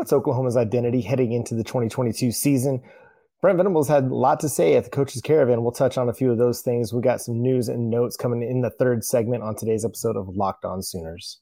What's 0.00 0.14
Oklahoma's 0.14 0.56
identity 0.56 1.02
heading 1.02 1.32
into 1.32 1.54
the 1.54 1.62
2022 1.62 2.32
season? 2.32 2.80
Brent 3.42 3.58
Venables 3.58 3.86
had 3.86 4.04
a 4.04 4.14
lot 4.14 4.40
to 4.40 4.48
say 4.48 4.74
at 4.76 4.84
the 4.84 4.90
Coach's 4.90 5.20
Caravan. 5.20 5.60
We'll 5.62 5.72
touch 5.72 5.98
on 5.98 6.08
a 6.08 6.14
few 6.14 6.32
of 6.32 6.38
those 6.38 6.62
things. 6.62 6.90
We 6.90 7.02
got 7.02 7.20
some 7.20 7.42
news 7.42 7.68
and 7.68 7.90
notes 7.90 8.16
coming 8.16 8.42
in 8.42 8.62
the 8.62 8.70
third 8.70 9.04
segment 9.04 9.42
on 9.42 9.56
today's 9.56 9.84
episode 9.84 10.16
of 10.16 10.26
Locked 10.34 10.64
On 10.64 10.82
Sooners. 10.82 11.40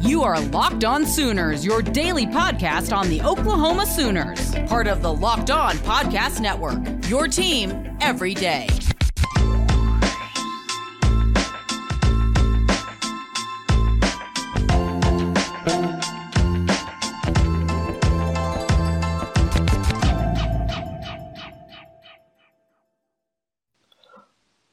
You 0.00 0.22
are 0.22 0.40
Locked 0.40 0.86
On 0.86 1.04
Sooners, 1.04 1.66
your 1.66 1.82
daily 1.82 2.24
podcast 2.24 2.96
on 2.96 3.10
the 3.10 3.20
Oklahoma 3.20 3.84
Sooners, 3.84 4.54
part 4.66 4.86
of 4.86 5.02
the 5.02 5.12
Locked 5.12 5.50
On 5.50 5.76
Podcast 5.76 6.40
Network. 6.40 6.78
Your 7.10 7.28
team 7.28 7.94
every 8.00 8.32
day. 8.32 8.68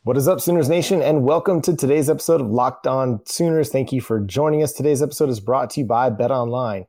What 0.03 0.17
is 0.17 0.27
up, 0.27 0.41
Sooners 0.41 0.67
Nation, 0.67 1.03
and 1.03 1.23
welcome 1.25 1.61
to 1.61 1.75
today's 1.75 2.09
episode 2.09 2.41
of 2.41 2.49
Locked 2.49 2.87
On 2.87 3.19
Sooners. 3.27 3.69
Thank 3.69 3.91
you 3.91 4.01
for 4.01 4.19
joining 4.19 4.63
us. 4.63 4.73
Today's 4.73 5.03
episode 5.03 5.29
is 5.29 5.39
brought 5.39 5.69
to 5.69 5.81
you 5.81 5.85
by 5.85 6.09
Bet 6.09 6.31
Online. 6.31 6.85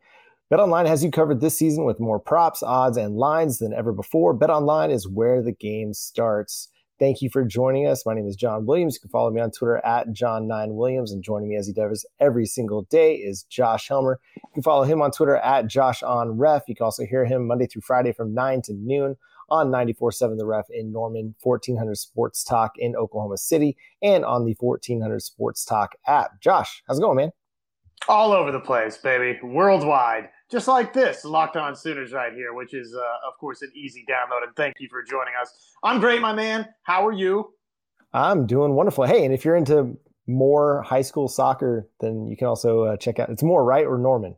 Bet 0.48 0.60
Online 0.60 0.86
has 0.86 1.04
you 1.04 1.10
covered 1.10 1.42
this 1.42 1.58
season 1.58 1.84
with 1.84 2.00
more 2.00 2.18
props, 2.18 2.62
odds, 2.62 2.96
and 2.96 3.18
lines 3.18 3.58
than 3.58 3.74
ever 3.74 3.92
before. 3.92 4.32
Bet 4.32 4.48
Online 4.48 4.90
is 4.90 5.06
where 5.06 5.42
the 5.42 5.52
game 5.52 5.92
starts. 5.92 6.70
Thank 6.98 7.20
you 7.20 7.28
for 7.28 7.44
joining 7.44 7.86
us. 7.86 8.06
My 8.06 8.14
name 8.14 8.26
is 8.26 8.34
John 8.34 8.64
Williams. 8.64 8.94
You 8.94 9.00
can 9.00 9.10
follow 9.10 9.30
me 9.30 9.42
on 9.42 9.50
Twitter 9.50 9.84
at 9.84 10.08
John9Williams, 10.08 11.12
and 11.12 11.22
joining 11.22 11.50
me 11.50 11.56
as 11.56 11.66
he 11.66 11.74
does 11.74 12.08
every 12.18 12.46
single 12.46 12.84
day 12.84 13.16
is 13.16 13.42
Josh 13.42 13.88
Helmer. 13.88 14.20
You 14.36 14.54
can 14.54 14.62
follow 14.62 14.84
him 14.84 15.02
on 15.02 15.10
Twitter 15.10 15.36
at 15.36 15.66
JoshOnRef. 15.66 16.62
You 16.66 16.74
can 16.74 16.84
also 16.84 17.04
hear 17.04 17.26
him 17.26 17.46
Monday 17.46 17.66
through 17.66 17.82
Friday 17.82 18.14
from 18.14 18.32
9 18.32 18.62
to 18.62 18.72
noon 18.72 19.16
on 19.52 19.70
94.7 19.70 20.38
The 20.38 20.46
Ref 20.46 20.64
in 20.70 20.92
Norman, 20.92 21.34
1400 21.42 21.94
Sports 21.96 22.42
Talk 22.42 22.72
in 22.78 22.96
Oklahoma 22.96 23.36
City, 23.36 23.76
and 24.02 24.24
on 24.24 24.46
the 24.46 24.56
1400 24.58 25.20
Sports 25.20 25.66
Talk 25.66 25.92
app. 26.06 26.40
Josh, 26.40 26.82
how's 26.88 26.98
it 26.98 27.02
going, 27.02 27.18
man? 27.18 27.32
All 28.08 28.32
over 28.32 28.50
the 28.50 28.60
place, 28.60 28.96
baby. 28.96 29.38
Worldwide. 29.42 30.30
Just 30.50 30.68
like 30.68 30.94
this, 30.94 31.26
Locked 31.26 31.58
On 31.58 31.76
Sooners 31.76 32.12
right 32.14 32.32
here, 32.32 32.54
which 32.54 32.72
is, 32.72 32.94
uh, 32.94 33.28
of 33.28 33.38
course, 33.38 33.60
an 33.60 33.70
easy 33.74 34.06
download. 34.10 34.42
And 34.46 34.56
thank 34.56 34.76
you 34.80 34.88
for 34.90 35.02
joining 35.02 35.34
us. 35.40 35.52
I'm 35.84 36.00
great, 36.00 36.22
my 36.22 36.32
man. 36.32 36.66
How 36.84 37.06
are 37.06 37.12
you? 37.12 37.52
I'm 38.14 38.46
doing 38.46 38.72
wonderful. 38.72 39.04
Hey, 39.04 39.24
and 39.24 39.34
if 39.34 39.44
you're 39.44 39.56
into 39.56 39.98
more 40.26 40.80
high 40.80 41.02
school 41.02 41.28
soccer, 41.28 41.90
then 42.00 42.26
you 42.26 42.38
can 42.38 42.46
also 42.46 42.84
uh, 42.84 42.96
check 42.96 43.18
out. 43.18 43.28
It's 43.28 43.42
more 43.42 43.62
right 43.62 43.86
or 43.86 43.98
Norman. 43.98 44.34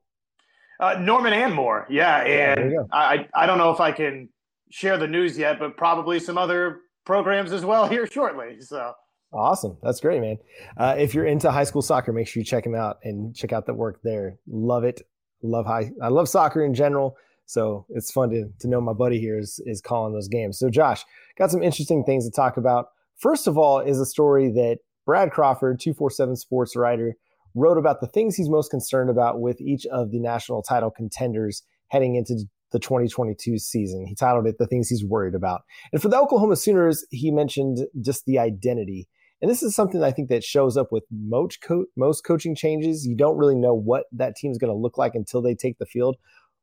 Uh, 0.81 0.99
Norman 1.01 1.33
and 1.33 1.55
more, 1.55 1.87
yeah. 1.89 2.19
And 2.25 2.73
yeah, 2.73 2.79
I, 2.93 3.29
I 3.35 3.47
don't 3.47 3.59
know 3.59 3.71
if 3.71 3.81
I 3.81 3.93
can 3.93 4.29
share 4.75 4.99
the 4.99 5.07
news 5.07 5.39
yet, 5.39 5.61
but 5.61 5.77
probably 5.77 6.19
some 6.19 6.37
other 6.37 6.81
programs 7.07 7.53
as 7.53 7.65
well 7.65 7.87
here 7.89 8.09
shortly. 8.09 8.61
So 8.61 8.93
awesome. 9.33 9.79
That's 9.85 10.01
great, 10.01 10.21
man. 10.21 10.39
Uh, 10.77 10.97
if 10.99 11.15
you're 11.15 11.27
into 11.27 11.53
high 11.53 11.63
school 11.63 11.81
soccer, 11.81 12.13
make 12.13 12.27
sure 12.27 12.41
you 12.41 12.45
check 12.45 12.65
them 12.65 12.75
out 12.75 12.99
and 13.05 13.37
check 13.37 13.53
out 13.53 13.67
the 13.67 13.75
work 13.75 14.01
there. 14.03 14.37
Love 14.49 14.83
it. 14.83 15.03
Love 15.43 15.67
high. 15.67 15.93
I 16.03 16.09
love 16.09 16.29
soccer 16.29 16.65
in 16.65 16.75
general. 16.75 17.17
So 17.47 17.87
it's 17.91 18.11
fun 18.11 18.31
to, 18.31 18.49
to 18.61 18.69
know 18.69 18.81
my 18.81 18.95
buddy 18.95 19.21
here 19.21 19.39
is, 19.39 19.61
is 19.65 19.81
calling 19.81 20.13
those 20.13 20.27
games. 20.27 20.59
So 20.59 20.71
Josh, 20.71 21.05
got 21.39 21.53
some 21.53 21.63
interesting 21.63 22.03
things 22.03 22.25
to 22.25 22.33
talk 22.33 22.57
about. 22.57 22.87
First 23.17 23.47
of 23.47 23.57
all, 23.57 23.79
is 23.79 24.01
a 24.01 24.07
story 24.07 24.51
that 24.53 24.79
Brad 25.07 25.31
Crawford, 25.31 25.79
247 25.79 26.35
sports 26.35 26.75
writer, 26.75 27.15
wrote 27.55 27.79
about 27.79 28.01
the 28.01 28.09
things 28.09 28.35
he's 28.35 28.49
most 28.49 28.73
concerned 28.73 29.11
about 29.11 29.41
with 29.41 29.61
each 29.61 29.87
of 29.87 30.11
the 30.11 30.19
national 30.19 30.63
title 30.63 30.91
contenders 30.91 31.63
heading 31.89 32.17
into 32.17 32.49
the 32.75 32.81
2022 32.81 33.57
season. 33.59 34.05
He 34.05 34.17
titled 34.17 34.49
it 34.49 34.59
The 34.59 34.67
Things 34.67 34.89
He's 34.89 35.05
Worried 35.05 35.37
About. 35.37 35.63
And 35.93 36.03
for 36.03 36.09
the 36.09 36.19
Oklahoma 36.19 36.57
Sooners, 36.57 37.07
he 37.11 37.31
mentioned 37.31 37.87
just 38.03 38.27
the 38.27 38.41
identity. 38.41 39.09
And 39.41 39.49
this 39.49 39.63
is 39.63 39.77
something 39.77 40.03
I 40.03 40.11
think 40.11 40.29
that 40.29 40.43
shows 40.43 40.77
up 40.77 40.91
with 40.91 41.05
most, 41.11 41.61
co- 41.63 41.87
most 41.97 42.23
coaching 42.23 42.57
changes. 42.57 43.07
You 43.07 43.15
don't 43.15 43.39
really 43.39 43.55
know 43.55 43.75
what 43.75 44.07
that 44.11 44.35
team's 44.35 44.59
going 44.59 44.73
to 44.73 44.79
look 44.79 44.99
like 44.99 45.15
until 45.15 45.41
they 45.41 45.55
take 45.55 45.79
the 45.79 45.87
field. 45.87 46.17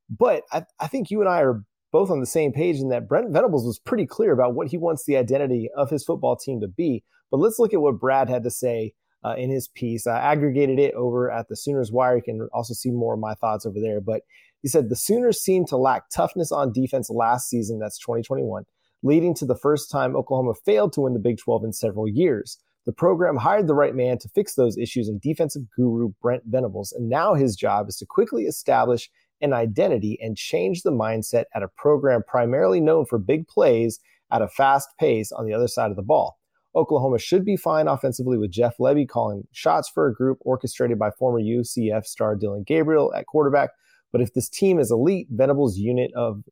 But 0.09 0.43
I, 0.51 0.63
I 0.81 0.87
think 0.87 1.09
you 1.09 1.21
and 1.21 1.29
I 1.29 1.41
are 1.43 1.63
both 1.93 2.09
on 2.09 2.19
the 2.19 2.25
same 2.25 2.51
page 2.51 2.77
in 2.77 2.89
that 2.89 3.07
Brent 3.07 3.31
Venables 3.31 3.65
was 3.65 3.79
pretty 3.79 4.05
clear 4.05 4.33
about 4.33 4.53
what 4.53 4.67
he 4.67 4.77
wants 4.77 5.05
the 5.05 5.15
identity 5.15 5.69
of 5.77 5.89
his 5.89 6.03
football 6.03 6.35
team 6.35 6.59
to 6.59 6.67
be. 6.67 7.05
But 7.29 7.37
let's 7.37 7.57
look 7.57 7.73
at 7.73 7.81
what 7.81 7.99
Brad 7.99 8.27
had 8.27 8.43
to 8.43 8.51
say 8.51 8.93
uh, 9.23 9.35
in 9.37 9.49
his 9.49 9.69
piece. 9.69 10.07
I 10.07 10.19
aggregated 10.19 10.77
it 10.77 10.93
over 10.93 11.31
at 11.31 11.47
the 11.47 11.55
Sooners 11.55 11.91
Wire. 11.91 12.17
You 12.17 12.23
can 12.23 12.49
also 12.53 12.73
see 12.73 12.91
more 12.91 13.13
of 13.13 13.19
my 13.21 13.33
thoughts 13.35 13.65
over 13.65 13.79
there. 13.79 14.01
But 14.01 14.23
he 14.61 14.67
said 14.67 14.89
the 14.89 14.95
Sooners 14.95 15.41
seemed 15.41 15.67
to 15.67 15.77
lack 15.77 16.09
toughness 16.09 16.51
on 16.51 16.71
defense 16.71 17.09
last 17.09 17.49
season, 17.49 17.79
that's 17.79 17.97
2021, 17.99 18.63
leading 19.03 19.33
to 19.35 19.45
the 19.45 19.55
first 19.55 19.89
time 19.89 20.15
Oklahoma 20.15 20.53
failed 20.65 20.93
to 20.93 21.01
win 21.01 21.13
the 21.13 21.19
Big 21.19 21.37
12 21.37 21.63
in 21.65 21.73
several 21.73 22.07
years. 22.07 22.57
The 22.85 22.93
program 22.93 23.37
hired 23.37 23.67
the 23.67 23.75
right 23.75 23.95
man 23.95 24.17
to 24.19 24.29
fix 24.29 24.55
those 24.55 24.77
issues 24.77 25.07
in 25.07 25.19
defensive 25.19 25.63
guru 25.75 26.13
Brent 26.21 26.43
Venables, 26.45 26.91
and 26.91 27.09
now 27.09 27.35
his 27.35 27.55
job 27.55 27.89
is 27.89 27.97
to 27.97 28.05
quickly 28.05 28.45
establish 28.45 29.09
an 29.41 29.53
identity 29.53 30.17
and 30.21 30.37
change 30.37 30.83
the 30.83 30.91
mindset 30.91 31.45
at 31.55 31.63
a 31.63 31.67
program 31.67 32.21
primarily 32.27 32.79
known 32.79 33.05
for 33.05 33.17
big 33.17 33.47
plays 33.47 33.99
at 34.31 34.41
a 34.41 34.47
fast 34.47 34.89
pace 34.99 35.31
on 35.31 35.45
the 35.45 35.53
other 35.53 35.67
side 35.67 35.89
of 35.89 35.95
the 35.95 36.03
ball. 36.03 36.37
Oklahoma 36.75 37.19
should 37.19 37.43
be 37.43 37.57
fine 37.57 37.87
offensively 37.87 38.37
with 38.37 38.51
Jeff 38.51 38.77
Lebby 38.77 39.07
calling 39.07 39.47
shots 39.51 39.89
for 39.89 40.07
a 40.07 40.13
group 40.13 40.37
orchestrated 40.41 40.97
by 40.97 41.11
former 41.11 41.41
UCF 41.41 42.05
star 42.05 42.35
Dillon 42.35 42.63
Gabriel 42.63 43.13
at 43.13 43.25
quarterback, 43.25 43.71
but 44.11 44.21
if 44.21 44.33
this 44.33 44.49
team 44.49 44.79
is 44.79 44.91
elite, 44.91 45.27
Venables' 45.29 45.77
unit 45.77 46.11
of 46.15 46.43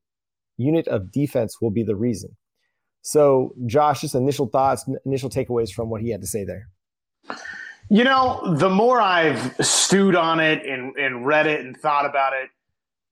unit 0.58 0.88
of 0.88 1.12
defense 1.12 1.62
will 1.62 1.72
be 1.72 1.84
the 1.84 1.96
reason. 1.96 2.36
So, 3.02 3.53
Josh, 3.66 4.02
just 4.02 4.16
initial 4.16 4.47
thoughts, 4.47 4.88
initial 5.06 5.30
takeaways 5.30 5.72
from 5.72 5.90
what 5.90 6.02
he 6.02 6.09
had 6.09 6.22
to 6.22 6.28
say 6.28 6.44
there. 6.44 6.68
You 7.90 8.03
know, 8.03 8.56
the 8.58 8.69
more 8.69 9.02
I've 9.02 9.56
stewed 9.66 10.16
on 10.16 10.40
it 10.40 10.66
and, 10.66 10.96
and 10.98 11.25
read 11.25 11.48
it 11.48 11.62
and 11.62 11.75
thought 11.75 12.06
about 12.06 12.34
it, 12.34 12.50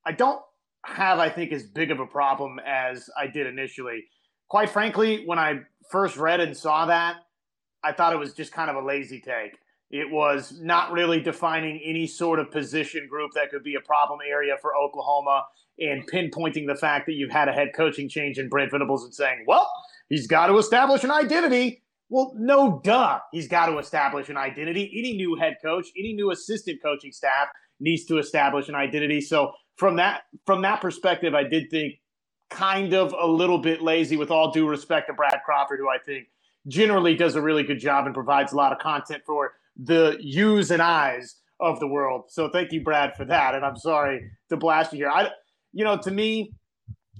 I 0.05 0.11
don't 0.11 0.41
have, 0.85 1.19
I 1.19 1.29
think, 1.29 1.51
as 1.51 1.63
big 1.63 1.89
of 1.89 1.99
a 1.99 2.05
problem 2.05 2.59
as 2.65 3.09
I 3.17 3.27
did 3.27 3.47
initially. 3.47 4.03
Quite 4.49 4.69
frankly, 4.69 5.23
when 5.25 5.39
I 5.39 5.61
first 5.89 6.17
read 6.17 6.41
and 6.41 6.55
saw 6.55 6.85
that, 6.85 7.15
I 7.83 7.91
thought 7.91 8.13
it 8.13 8.19
was 8.19 8.33
just 8.33 8.51
kind 8.51 8.69
of 8.69 8.75
a 8.75 8.85
lazy 8.85 9.19
take. 9.19 9.57
It 9.89 10.11
was 10.11 10.59
not 10.59 10.91
really 10.91 11.21
defining 11.21 11.79
any 11.83 12.07
sort 12.07 12.39
of 12.39 12.51
position 12.51 13.07
group 13.09 13.31
that 13.35 13.49
could 13.51 13.63
be 13.63 13.75
a 13.75 13.81
problem 13.81 14.19
area 14.27 14.55
for 14.61 14.75
Oklahoma 14.75 15.45
and 15.79 16.09
pinpointing 16.09 16.67
the 16.67 16.75
fact 16.75 17.05
that 17.05 17.13
you've 17.13 17.31
had 17.31 17.47
a 17.47 17.53
head 17.53 17.69
coaching 17.75 18.09
change 18.09 18.37
in 18.37 18.49
Brent 18.49 18.71
Venables 18.71 19.05
and 19.05 19.13
saying, 19.13 19.45
well, 19.47 19.71
he's 20.09 20.27
got 20.27 20.47
to 20.47 20.57
establish 20.57 21.03
an 21.03 21.11
identity. 21.11 21.83
Well, 22.09 22.33
no 22.37 22.81
duh. 22.83 23.19
He's 23.31 23.47
got 23.47 23.67
to 23.67 23.77
establish 23.77 24.29
an 24.29 24.37
identity. 24.37 24.91
Any 24.97 25.15
new 25.15 25.35
head 25.35 25.57
coach, 25.63 25.87
any 25.97 26.13
new 26.13 26.31
assistant 26.31 26.81
coaching 26.81 27.11
staff 27.11 27.47
needs 27.79 28.05
to 28.05 28.17
establish 28.17 28.69
an 28.69 28.75
identity. 28.75 29.21
So 29.21 29.53
from 29.75 29.97
that 29.97 30.23
from 30.45 30.61
that 30.63 30.81
perspective, 30.81 31.35
I 31.35 31.43
did 31.43 31.69
think 31.69 31.95
kind 32.49 32.93
of 32.93 33.13
a 33.17 33.27
little 33.27 33.59
bit 33.59 33.81
lazy 33.81 34.17
with 34.17 34.31
all 34.31 34.51
due 34.51 34.67
respect 34.67 35.07
to 35.07 35.13
Brad 35.13 35.39
Crawford, 35.45 35.79
who 35.79 35.89
I 35.89 35.97
think 35.97 36.27
generally 36.67 37.15
does 37.15 37.35
a 37.35 37.41
really 37.41 37.63
good 37.63 37.79
job 37.79 38.05
and 38.05 38.13
provides 38.13 38.53
a 38.53 38.55
lot 38.55 38.71
of 38.71 38.79
content 38.79 39.23
for 39.25 39.53
the 39.77 40.17
yous 40.19 40.69
and 40.71 40.81
eyes 40.81 41.35
of 41.59 41.79
the 41.79 41.87
world. 41.87 42.25
So 42.29 42.49
thank 42.49 42.71
you, 42.71 42.83
Brad, 42.83 43.15
for 43.15 43.25
that. 43.25 43.55
And 43.55 43.65
I'm 43.65 43.77
sorry 43.77 44.29
to 44.49 44.57
blast 44.57 44.93
you 44.93 44.99
here. 44.99 45.09
I, 45.09 45.29
you 45.73 45.83
know, 45.83 45.97
to 45.97 46.11
me, 46.11 46.53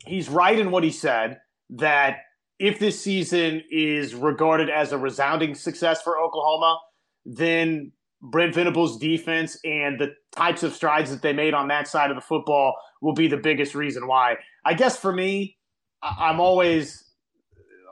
he's 0.06 0.30
right 0.30 0.58
in 0.58 0.72
what 0.72 0.84
he 0.84 0.92
said 0.92 1.38
that 1.72 2.18
if 2.60 2.80
this 2.80 3.02
season 3.02 3.62
is 3.70 4.16
regarded 4.16 4.70
as 4.70 4.92
a 4.92 4.98
resounding 4.98 5.54
success 5.56 6.02
for 6.02 6.20
Oklahoma, 6.20 6.80
then 7.26 7.92
Brent 8.22 8.56
Venables' 8.56 8.98
defense 8.98 9.60
and 9.64 10.00
the 10.00 10.14
types 10.36 10.64
of 10.64 10.74
strides 10.74 11.12
that 11.12 11.22
they 11.22 11.34
made 11.34 11.54
on 11.54 11.68
that 11.68 11.88
side 11.88 12.10
of 12.10 12.16
the 12.16 12.22
football 12.22 12.76
will 13.02 13.14
be 13.14 13.28
the 13.28 13.38
biggest 13.38 13.76
reason 13.76 14.08
why. 14.08 14.38
I 14.66 14.74
guess 14.74 14.98
for 14.98 15.12
me, 15.12 15.58
I'm 16.02 16.40
always 16.40 17.04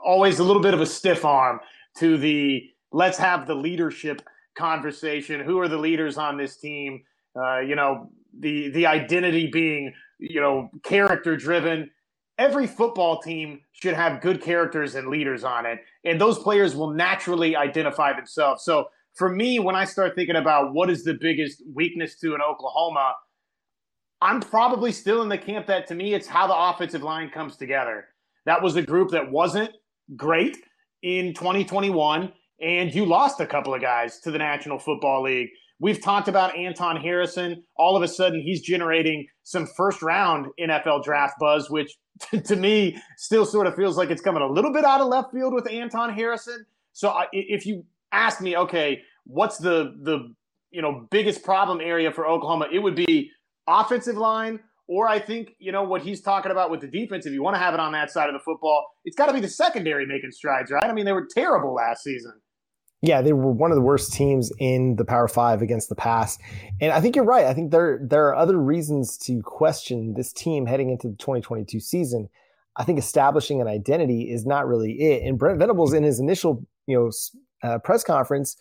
always 0.04 0.38
a 0.38 0.44
little 0.44 0.62
bit 0.62 0.74
of 0.74 0.80
a 0.80 0.86
stiff 0.86 1.24
arm 1.24 1.58
to 1.98 2.16
the 2.16 2.62
let's 2.92 3.18
have 3.18 3.46
the 3.46 3.54
leadership 3.54 4.22
conversation. 4.56 5.40
Who 5.40 5.58
are 5.60 5.68
the 5.68 5.76
leaders 5.76 6.18
on 6.18 6.36
this 6.36 6.56
team? 6.56 7.02
Uh, 7.38 7.60
you 7.60 7.76
know, 7.76 8.10
the 8.38 8.70
the 8.70 8.86
identity 8.86 9.48
being 9.48 9.92
you 10.18 10.40
know 10.40 10.70
character 10.82 11.36
driven. 11.36 11.90
Every 12.38 12.66
football 12.66 13.22
team 13.22 13.60
should 13.72 13.94
have 13.94 14.20
good 14.20 14.42
characters 14.42 14.94
and 14.94 15.08
leaders 15.08 15.42
on 15.42 15.64
it, 15.64 15.78
and 16.04 16.20
those 16.20 16.38
players 16.38 16.76
will 16.76 16.90
naturally 16.90 17.56
identify 17.56 18.12
themselves. 18.14 18.62
So 18.64 18.88
for 19.14 19.30
me, 19.30 19.58
when 19.58 19.74
I 19.74 19.84
start 19.84 20.14
thinking 20.14 20.36
about 20.36 20.74
what 20.74 20.90
is 20.90 21.02
the 21.02 21.14
biggest 21.14 21.62
weakness 21.72 22.18
to 22.20 22.34
an 22.34 22.42
Oklahoma, 22.42 23.14
I'm 24.20 24.40
probably 24.40 24.92
still 24.92 25.22
in 25.22 25.28
the 25.30 25.38
camp 25.38 25.66
that 25.66 25.86
to 25.88 25.94
me 25.94 26.14
it's 26.14 26.26
how 26.26 26.46
the 26.46 26.56
offensive 26.56 27.02
line 27.02 27.30
comes 27.30 27.56
together. 27.56 28.06
That 28.44 28.62
was 28.62 28.76
a 28.76 28.82
group 28.82 29.10
that 29.10 29.30
wasn't 29.30 29.70
great 30.14 30.58
in 31.02 31.34
2021 31.34 32.32
and 32.60 32.94
you 32.94 33.04
lost 33.04 33.40
a 33.40 33.46
couple 33.46 33.74
of 33.74 33.80
guys 33.80 34.20
to 34.20 34.30
the 34.30 34.38
National 34.38 34.78
Football 34.78 35.22
League 35.24 35.50
We've 35.78 36.00
talked 36.00 36.28
about 36.28 36.56
Anton 36.56 36.96
Harrison. 36.96 37.62
All 37.76 37.96
of 37.96 38.02
a 38.02 38.08
sudden, 38.08 38.40
he's 38.40 38.62
generating 38.62 39.26
some 39.42 39.66
first 39.66 40.00
round 40.02 40.46
NFL 40.58 41.04
draft 41.04 41.34
buzz, 41.38 41.70
which 41.70 41.94
to 42.44 42.56
me 42.56 42.96
still 43.18 43.44
sort 43.44 43.66
of 43.66 43.74
feels 43.74 43.96
like 43.96 44.10
it's 44.10 44.22
coming 44.22 44.42
a 44.42 44.50
little 44.50 44.72
bit 44.72 44.84
out 44.84 45.00
of 45.00 45.08
left 45.08 45.32
field 45.32 45.52
with 45.52 45.70
Anton 45.70 46.14
Harrison. 46.14 46.64
So 46.92 47.14
if 47.32 47.66
you 47.66 47.84
ask 48.10 48.40
me, 48.40 48.56
okay, 48.56 49.02
what's 49.24 49.58
the 49.58 49.94
the 50.02 50.34
you 50.70 50.80
know 50.80 51.06
biggest 51.10 51.42
problem 51.42 51.80
area 51.82 52.10
for 52.10 52.26
Oklahoma? 52.26 52.68
It 52.72 52.78
would 52.78 52.96
be 52.96 53.30
offensive 53.66 54.16
line, 54.16 54.60
or 54.88 55.06
I 55.06 55.18
think 55.18 55.50
you 55.58 55.72
know 55.72 55.82
what 55.82 56.00
he's 56.00 56.22
talking 56.22 56.52
about 56.52 56.70
with 56.70 56.80
the 56.80 56.88
defense. 56.88 57.26
If 57.26 57.34
you 57.34 57.42
want 57.42 57.54
to 57.54 57.60
have 57.60 57.74
it 57.74 57.80
on 57.80 57.92
that 57.92 58.10
side 58.10 58.30
of 58.30 58.32
the 58.32 58.40
football, 58.42 58.86
it's 59.04 59.16
got 59.16 59.26
to 59.26 59.34
be 59.34 59.40
the 59.40 59.48
secondary 59.48 60.06
making 60.06 60.30
strides, 60.30 60.70
right? 60.70 60.84
I 60.84 60.94
mean, 60.94 61.04
they 61.04 61.12
were 61.12 61.28
terrible 61.30 61.74
last 61.74 62.02
season. 62.02 62.32
Yeah, 63.06 63.22
they 63.22 63.32
were 63.32 63.52
one 63.52 63.70
of 63.70 63.76
the 63.76 63.82
worst 63.82 64.12
teams 64.12 64.50
in 64.58 64.96
the 64.96 65.04
Power 65.04 65.28
Five 65.28 65.62
against 65.62 65.88
the 65.88 65.94
pass, 65.94 66.38
and 66.80 66.92
I 66.92 67.00
think 67.00 67.14
you're 67.14 67.24
right. 67.24 67.46
I 67.46 67.54
think 67.54 67.70
there 67.70 68.00
there 68.02 68.26
are 68.26 68.34
other 68.34 68.58
reasons 68.58 69.16
to 69.18 69.42
question 69.42 70.14
this 70.14 70.32
team 70.32 70.66
heading 70.66 70.90
into 70.90 71.06
the 71.06 71.14
2022 71.14 71.78
season. 71.78 72.28
I 72.76 72.82
think 72.82 72.98
establishing 72.98 73.60
an 73.60 73.68
identity 73.68 74.22
is 74.22 74.44
not 74.44 74.66
really 74.66 74.94
it. 74.94 75.22
And 75.22 75.38
Brent 75.38 75.60
Venables, 75.60 75.92
in 75.92 76.02
his 76.02 76.18
initial 76.18 76.66
you 76.88 76.98
know 76.98 77.68
uh, 77.68 77.78
press 77.78 78.02
conference 78.02 78.56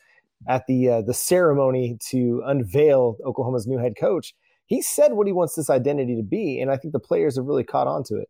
at 0.47 0.67
the 0.67 0.89
uh, 0.89 1.01
the 1.01 1.15
ceremony 1.15 1.97
to 2.09 2.43
unveil 2.45 3.17
Oklahoma's 3.25 3.65
new 3.65 3.79
head 3.79 3.93
coach, 3.99 4.35
he 4.67 4.79
said 4.79 5.13
what 5.13 5.25
he 5.25 5.33
wants 5.33 5.55
this 5.55 5.71
identity 5.71 6.15
to 6.17 6.23
be, 6.23 6.61
and 6.61 6.69
I 6.69 6.77
think 6.77 6.93
the 6.93 6.99
players 6.99 7.35
have 7.37 7.45
really 7.45 7.63
caught 7.63 7.87
on 7.87 8.03
to 8.03 8.17
it. 8.17 8.29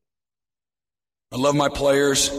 I 1.34 1.36
love 1.36 1.56
my 1.56 1.68
players, 1.68 2.30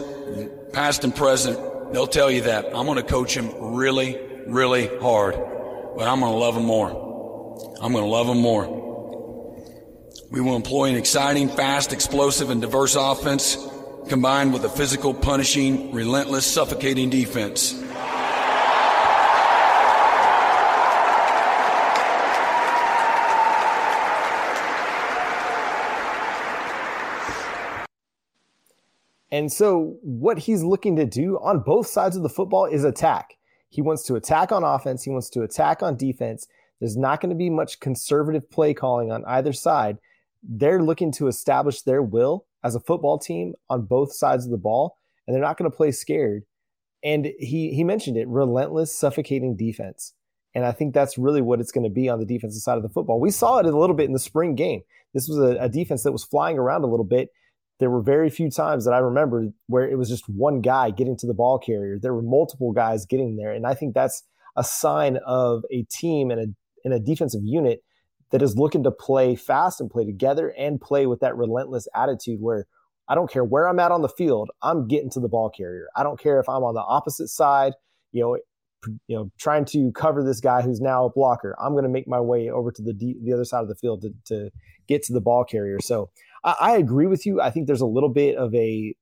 past 0.73 1.03
and 1.03 1.15
present. 1.15 1.76
They'll 1.91 2.07
tell 2.07 2.29
you 2.29 2.41
that. 2.41 2.65
I'm 2.65 2.85
going 2.85 2.97
to 2.97 3.03
coach 3.03 3.35
them 3.35 3.51
really, 3.75 4.19
really 4.45 4.87
hard, 4.99 5.35
but 5.95 6.07
I'm 6.07 6.19
going 6.19 6.31
to 6.31 6.37
love 6.37 6.55
them 6.55 6.65
more. 6.65 6.89
I'm 7.81 7.91
going 7.91 8.03
to 8.03 8.09
love 8.09 8.27
them 8.27 8.39
more. 8.39 8.85
We 10.29 10.41
will 10.41 10.55
employ 10.55 10.89
an 10.89 10.95
exciting, 10.95 11.47
fast, 11.47 11.93
explosive, 11.93 12.49
and 12.49 12.61
diverse 12.61 12.95
offense 12.95 13.57
combined 14.09 14.53
with 14.53 14.63
a 14.63 14.69
physical, 14.69 15.13
punishing, 15.13 15.93
relentless, 15.93 16.45
suffocating 16.45 17.09
defense. 17.09 17.73
And 29.37 29.53
so, 29.53 29.99
what 30.01 30.39
he's 30.39 30.63
looking 30.63 30.95
to 30.95 31.05
do 31.05 31.37
on 31.37 31.59
both 31.59 31.85
sides 31.85 32.15
of 32.15 32.23
the 32.23 32.29
football 32.29 32.65
is 32.65 32.83
attack. 32.83 33.35
He 33.69 33.83
wants 33.83 34.01
to 34.05 34.15
attack 34.15 34.51
on 34.51 34.63
offense, 34.63 35.03
he 35.03 35.11
wants 35.11 35.29
to 35.29 35.43
attack 35.43 35.83
on 35.83 35.95
defense. 35.95 36.47
There's 36.79 36.97
not 36.97 37.21
going 37.21 37.29
to 37.29 37.35
be 37.35 37.51
much 37.51 37.79
conservative 37.79 38.49
play 38.49 38.73
calling 38.73 39.11
on 39.11 39.23
either 39.25 39.53
side. 39.53 39.99
They're 40.41 40.81
looking 40.81 41.11
to 41.13 41.27
establish 41.27 41.83
their 41.83 42.01
will 42.01 42.47
as 42.63 42.73
a 42.73 42.79
football 42.79 43.19
team 43.19 43.53
on 43.69 43.83
both 43.83 44.11
sides 44.11 44.45
of 44.45 44.49
the 44.49 44.57
ball, 44.57 44.97
and 45.27 45.35
they're 45.35 45.43
not 45.43 45.55
going 45.55 45.69
to 45.69 45.77
play 45.77 45.91
scared. 45.91 46.43
And 47.03 47.27
he 47.37 47.75
he 47.75 47.83
mentioned 47.83 48.17
it, 48.17 48.27
relentless, 48.27 48.97
suffocating 48.97 49.55
defense. 49.55 50.15
And 50.55 50.65
I 50.65 50.71
think 50.71 50.95
that's 50.95 51.19
really 51.19 51.43
what 51.43 51.59
it's 51.59 51.71
going 51.71 51.83
to 51.83 51.91
be 51.91 52.09
on 52.09 52.17
the 52.17 52.25
defensive 52.25 52.63
side 52.63 52.77
of 52.77 52.83
the 52.83 52.89
football. 52.89 53.19
We 53.19 53.29
saw 53.29 53.59
it 53.59 53.67
a 53.67 53.77
little 53.77 53.95
bit 53.95 54.07
in 54.07 54.13
the 54.13 54.19
spring 54.19 54.55
game. 54.55 54.81
This 55.13 55.27
was 55.27 55.37
a, 55.37 55.57
a 55.59 55.69
defense 55.69 56.01
that 56.01 56.11
was 56.11 56.23
flying 56.23 56.57
around 56.57 56.83
a 56.83 56.87
little 56.87 57.05
bit. 57.05 57.29
There 57.79 57.89
were 57.89 58.01
very 58.01 58.29
few 58.29 58.49
times 58.49 58.85
that 58.85 58.93
I 58.93 58.99
remember 58.99 59.49
where 59.67 59.87
it 59.87 59.97
was 59.97 60.09
just 60.09 60.27
one 60.27 60.61
guy 60.61 60.89
getting 60.89 61.17
to 61.17 61.27
the 61.27 61.33
ball 61.33 61.59
carrier. 61.59 61.97
There 62.01 62.13
were 62.13 62.23
multiple 62.23 62.71
guys 62.71 63.05
getting 63.05 63.35
there. 63.35 63.51
And 63.51 63.67
I 63.67 63.75
think 63.75 63.93
that's 63.93 64.23
a 64.55 64.63
sign 64.63 65.19
of 65.25 65.63
a 65.71 65.83
team 65.83 66.31
and 66.31 66.39
a, 66.39 66.45
and 66.83 66.93
a 66.93 66.99
defensive 66.99 67.41
unit 67.43 67.83
that 68.31 68.41
is 68.41 68.55
looking 68.55 68.83
to 68.83 68.91
play 68.91 69.35
fast 69.35 69.79
and 69.79 69.89
play 69.89 70.05
together 70.05 70.53
and 70.57 70.81
play 70.81 71.05
with 71.05 71.19
that 71.19 71.37
relentless 71.37 71.87
attitude 71.95 72.41
where 72.41 72.65
I 73.07 73.15
don't 73.15 73.31
care 73.31 73.43
where 73.43 73.67
I'm 73.67 73.79
at 73.79 73.91
on 73.91 74.01
the 74.01 74.09
field, 74.09 74.49
I'm 74.61 74.87
getting 74.87 75.09
to 75.11 75.19
the 75.19 75.29
ball 75.29 75.49
carrier. 75.49 75.87
I 75.95 76.03
don't 76.03 76.19
care 76.19 76.39
if 76.39 76.49
I'm 76.49 76.63
on 76.63 76.73
the 76.73 76.81
opposite 76.81 77.29
side, 77.29 77.73
you 78.11 78.21
know, 78.21 78.37
you 79.07 79.15
know, 79.15 79.31
trying 79.39 79.65
to 79.65 79.91
cover 79.93 80.23
this 80.23 80.39
guy 80.39 80.61
who's 80.61 80.81
now 80.81 81.05
a 81.05 81.09
blocker. 81.09 81.55
I'm 81.59 81.71
going 81.71 81.83
to 81.83 81.89
make 81.89 82.07
my 82.07 82.19
way 82.19 82.49
over 82.49 82.71
to 82.71 82.81
the 82.81 82.93
the 82.93 83.33
other 83.33 83.45
side 83.45 83.61
of 83.61 83.69
the 83.69 83.75
field 83.75 84.01
to, 84.01 84.13
to 84.25 84.51
get 84.87 85.03
to 85.03 85.13
the 85.13 85.21
ball 85.21 85.43
carrier. 85.43 85.77
So 85.81 86.09
I, 86.47 86.55
I 86.59 86.77
agree 86.77 87.05
with 87.05 87.27
you. 87.27 87.39
I 87.39 87.51
think 87.51 87.67
there's 87.67 87.81
a 87.81 87.85
little 87.85 88.09
bit 88.09 88.35
of 88.35 88.55
a 88.55 88.95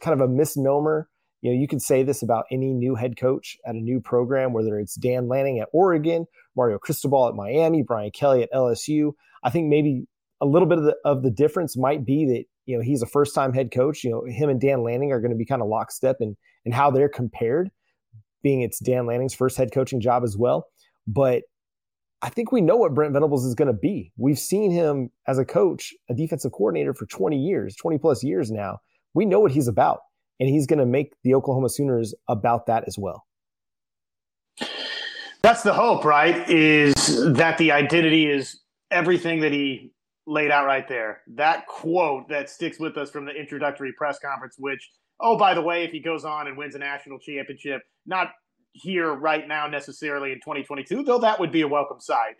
kind 0.00 0.20
of 0.20 0.20
a 0.20 0.32
misnomer 0.32 1.08
you 1.42 1.50
know, 1.50 1.60
you 1.60 1.66
can 1.66 1.80
say 1.80 2.04
this 2.04 2.22
about 2.22 2.46
any 2.52 2.72
new 2.72 2.94
head 2.94 3.16
coach 3.16 3.58
at 3.66 3.74
a 3.74 3.78
new 3.78 4.00
program, 4.00 4.52
whether 4.52 4.78
it's 4.78 4.94
Dan 4.94 5.28
Lanning 5.28 5.58
at 5.58 5.68
Oregon, 5.72 6.26
Mario 6.56 6.78
Cristobal 6.78 7.28
at 7.28 7.34
Miami, 7.34 7.82
Brian 7.82 8.12
Kelly 8.12 8.44
at 8.44 8.52
LSU. 8.52 9.12
I 9.42 9.50
think 9.50 9.68
maybe 9.68 10.06
a 10.40 10.46
little 10.46 10.68
bit 10.68 10.78
of 10.78 10.84
the, 10.84 10.94
of 11.04 11.24
the 11.24 11.32
difference 11.32 11.76
might 11.76 12.06
be 12.06 12.24
that, 12.26 12.44
you 12.66 12.76
know, 12.76 12.82
he's 12.82 13.02
a 13.02 13.06
first 13.06 13.34
time 13.34 13.52
head 13.52 13.72
coach. 13.72 14.04
You 14.04 14.10
know, 14.10 14.24
him 14.24 14.50
and 14.50 14.60
Dan 14.60 14.84
Lanning 14.84 15.10
are 15.10 15.20
going 15.20 15.32
to 15.32 15.36
be 15.36 15.44
kind 15.44 15.62
of 15.62 15.68
lockstep 15.68 16.18
in, 16.20 16.36
and 16.64 16.72
how 16.72 16.92
they're 16.92 17.08
compared, 17.08 17.70
being 18.44 18.62
it's 18.62 18.78
Dan 18.78 19.06
Lanning's 19.06 19.34
first 19.34 19.58
head 19.58 19.72
coaching 19.74 20.00
job 20.00 20.22
as 20.22 20.36
well. 20.38 20.68
But 21.08 21.42
I 22.22 22.30
think 22.30 22.52
we 22.52 22.60
know 22.60 22.76
what 22.76 22.94
Brent 22.94 23.12
Venables 23.12 23.44
is 23.44 23.56
going 23.56 23.66
to 23.66 23.78
be. 23.78 24.12
We've 24.16 24.38
seen 24.38 24.70
him 24.70 25.10
as 25.26 25.38
a 25.38 25.44
coach, 25.44 25.92
a 26.08 26.14
defensive 26.14 26.52
coordinator 26.52 26.94
for 26.94 27.04
20 27.06 27.36
years, 27.36 27.74
20 27.74 27.98
plus 27.98 28.22
years 28.22 28.50
now. 28.50 28.78
We 29.12 29.26
know 29.26 29.40
what 29.40 29.50
he's 29.50 29.66
about 29.66 30.00
and 30.38 30.48
he's 30.48 30.66
going 30.66 30.78
to 30.78 30.86
make 30.86 31.14
the 31.24 31.34
Oklahoma 31.34 31.68
Sooners 31.68 32.14
about 32.28 32.66
that 32.66 32.84
as 32.86 32.96
well. 32.96 33.26
That's 35.42 35.64
the 35.64 35.74
hope, 35.74 36.04
right? 36.04 36.48
Is 36.48 36.94
that 37.34 37.58
the 37.58 37.72
identity 37.72 38.30
is 38.30 38.60
everything 38.92 39.40
that 39.40 39.50
he 39.50 39.92
laid 40.26 40.52
out 40.52 40.66
right 40.66 40.88
there. 40.88 41.22
That 41.34 41.66
quote 41.66 42.28
that 42.28 42.48
sticks 42.48 42.78
with 42.78 42.96
us 42.96 43.10
from 43.10 43.24
the 43.24 43.32
introductory 43.32 43.92
press 43.98 44.20
conference, 44.20 44.54
which, 44.58 44.88
oh, 45.18 45.36
by 45.36 45.54
the 45.54 45.62
way, 45.62 45.82
if 45.82 45.90
he 45.90 45.98
goes 45.98 46.24
on 46.24 46.46
and 46.46 46.56
wins 46.56 46.76
a 46.76 46.78
national 46.78 47.18
championship, 47.18 47.82
not 48.06 48.28
here 48.72 49.12
right 49.12 49.46
now 49.46 49.66
necessarily 49.66 50.32
in 50.32 50.38
2022, 50.38 51.04
though 51.04 51.18
that 51.18 51.38
would 51.38 51.52
be 51.52 51.62
a 51.62 51.68
welcome 51.68 52.00
sight 52.00 52.36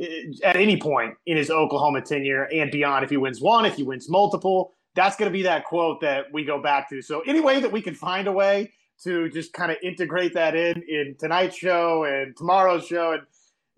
eh, 0.00 0.24
at 0.44 0.56
any 0.56 0.76
point 0.80 1.14
in 1.26 1.36
his 1.36 1.50
Oklahoma 1.50 2.02
tenure 2.02 2.44
and 2.52 2.70
beyond. 2.70 3.04
If 3.04 3.10
he 3.10 3.16
wins 3.16 3.40
one, 3.40 3.64
if 3.64 3.74
he 3.74 3.82
wins 3.82 4.08
multiple, 4.08 4.72
that's 4.94 5.16
going 5.16 5.30
to 5.30 5.32
be 5.32 5.42
that 5.42 5.64
quote 5.64 6.00
that 6.02 6.26
we 6.32 6.44
go 6.44 6.60
back 6.60 6.88
to. 6.90 7.02
So 7.02 7.20
any 7.20 7.40
way 7.40 7.60
that 7.60 7.72
we 7.72 7.82
can 7.82 7.94
find 7.94 8.28
a 8.28 8.32
way 8.32 8.72
to 9.04 9.28
just 9.30 9.52
kind 9.52 9.72
of 9.72 9.78
integrate 9.82 10.34
that 10.34 10.54
in 10.54 10.82
in 10.88 11.16
tonight's 11.18 11.56
show 11.56 12.04
and 12.04 12.36
tomorrow's 12.36 12.86
show 12.86 13.12
and 13.12 13.22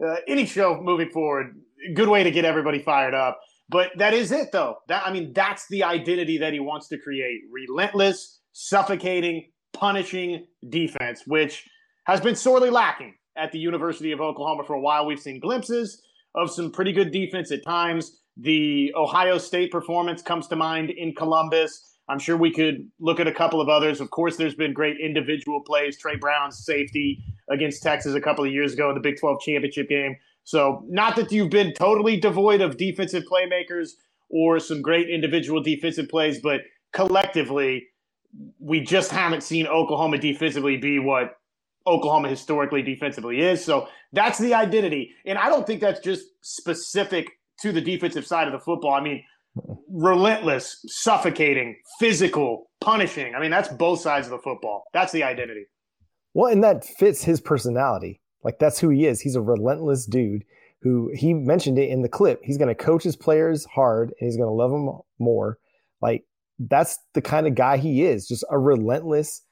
uh, 0.07 0.17
any 0.27 0.45
show 0.45 0.81
moving 0.81 1.11
forward, 1.11 1.57
good 1.95 2.09
way 2.09 2.25
to 2.25 2.31
get 2.31 2.45
everybody 2.45 2.81
fired 2.81 3.15
up. 3.15 3.41
But 3.69 3.93
that 3.97 4.13
is 4.13 4.31
it, 4.33 4.53
though. 4.53 4.77
That 4.89 5.07
I 5.07 5.13
mean, 5.13 5.33
that's 5.33 5.67
the 5.69 5.85
identity 5.85 6.39
that 6.39 6.53
he 6.53 6.61
wants 6.61 6.89
to 6.89 6.99
create: 6.99 7.43
relentless, 7.51 8.41
suffocating, 8.53 9.51
punishing 9.73 10.47
defense, 10.69 11.23
which 11.27 11.67
has 12.05 12.21
been 12.21 12.37
sorely 12.37 12.71
lacking 12.71 13.15
at 13.37 13.53
the 13.53 13.59
University 13.59 14.13
of 14.13 14.21
Oklahoma 14.21 14.65
for 14.65 14.75
a 14.75 14.81
while. 14.81 15.07
We've 15.07 15.21
seen 15.21 15.41
glimpses 15.41 16.03
of 16.35 16.51
some 16.51 16.71
pretty 16.71 16.93
good 16.93 17.11
defense 17.11 17.51
at 17.51 17.65
times 17.65 18.21
the 18.37 18.93
Ohio 18.97 19.39
State 19.39 19.71
performance 19.71 20.23
comes 20.23 20.49
to 20.49 20.57
mind 20.57 20.91
in 20.91 21.15
Columbus. 21.15 21.99
I'm 22.09 22.19
sure 22.19 22.37
we 22.37 22.53
could 22.53 22.89
look 23.01 23.21
at 23.21 23.27
a 23.27 23.33
couple 23.33 23.61
of 23.61 23.69
others. 23.69 24.01
Of 24.01 24.11
course, 24.11 24.37
there's 24.37 24.55
been 24.55 24.73
great 24.73 24.97
individual 25.01 25.61
plays. 25.61 25.99
Trey 25.99 26.17
Brown's 26.17 26.65
safety 26.65 27.23
against 27.49 27.83
Texas 27.83 28.15
a 28.15 28.21
couple 28.21 28.45
of 28.45 28.53
years 28.53 28.75
ago 28.75 28.89
in 28.89 28.95
the 28.95 29.01
Big 29.01 29.19
12 29.19 29.41
championship 29.41 29.89
game. 29.89 30.17
So, 30.43 30.85
not 30.89 31.17
that 31.17 31.33
you've 31.33 31.51
been 31.51 31.73
totally 31.73 32.19
devoid 32.19 32.61
of 32.61 32.77
defensive 32.77 33.23
playmakers 33.31 33.91
or 34.29 34.59
some 34.59 34.83
great 34.83 35.09
individual 35.09 35.63
defensive 35.63 36.09
plays, 36.09 36.41
but 36.41 36.61
collectively, 36.93 37.87
we 38.59 38.81
just 38.81 39.11
haven't 39.11 39.43
seen 39.43 39.67
Oklahoma 39.67 40.19
defensively 40.19 40.77
be 40.77 40.99
what 40.99 41.37
Oklahoma 41.87 42.29
historically 42.29 42.83
defensively 42.83 43.41
is. 43.41 43.65
So, 43.65 43.89
that's 44.13 44.39
the 44.39 44.55
identity. 44.55 45.15
And 45.27 45.39
I 45.39 45.49
don't 45.49 45.67
think 45.67 45.81
that's 45.81 46.01
just 46.01 46.27
specific 46.41 47.31
to 47.61 47.73
the 47.73 47.81
defensive 47.81 48.27
side 48.27 48.47
of 48.47 48.53
the 48.53 48.61
football. 48.61 48.93
I 48.93 49.01
mean, 49.01 49.23
relentless, 49.91 50.85
suffocating, 50.87 51.77
physical, 51.99 52.71
punishing. 52.81 53.35
I 53.35 53.41
mean, 53.41 53.51
that's 53.51 53.69
both 53.69 54.01
sides 54.01 54.27
of 54.27 54.33
the 54.33 54.39
football. 54.39 54.85
That's 54.93 55.13
the 55.13 55.23
identity. 55.23 55.67
Well, 56.33 56.51
and 56.51 56.65
that 56.65 56.85
fits 56.85 57.23
his 57.23 57.41
personality. 57.41 58.21
Like 58.43 58.59
that's 58.59 58.79
who 58.79 58.91
he 58.91 59.07
is. 59.07 59.21
He's 59.21 59.37
a 59.37 59.41
relentless 59.41 60.07
dude 60.07 60.45
who 60.83 61.11
he 61.15 61.33
mentioned 61.33 61.79
it 61.79 61.89
in 61.89 62.03
the 62.03 62.09
clip. 62.09 62.41
He's 62.43 62.59
going 62.59 62.69
to 62.69 62.75
coach 62.75 63.05
his 63.05 63.17
players 63.17 63.65
hard 63.65 64.13
and 64.21 64.29
he's 64.29 64.37
going 64.37 64.49
to 64.49 64.53
love 64.53 64.71
them 64.71 64.99
more. 65.19 65.59
Like 66.03 66.25
that's 66.59 66.99
the 67.15 67.23
kind 67.23 67.47
of 67.47 67.55
guy 67.55 67.79
he 67.79 68.05
is, 68.05 68.29
just 68.29 68.45
a 68.51 68.59
relentless 68.59 69.43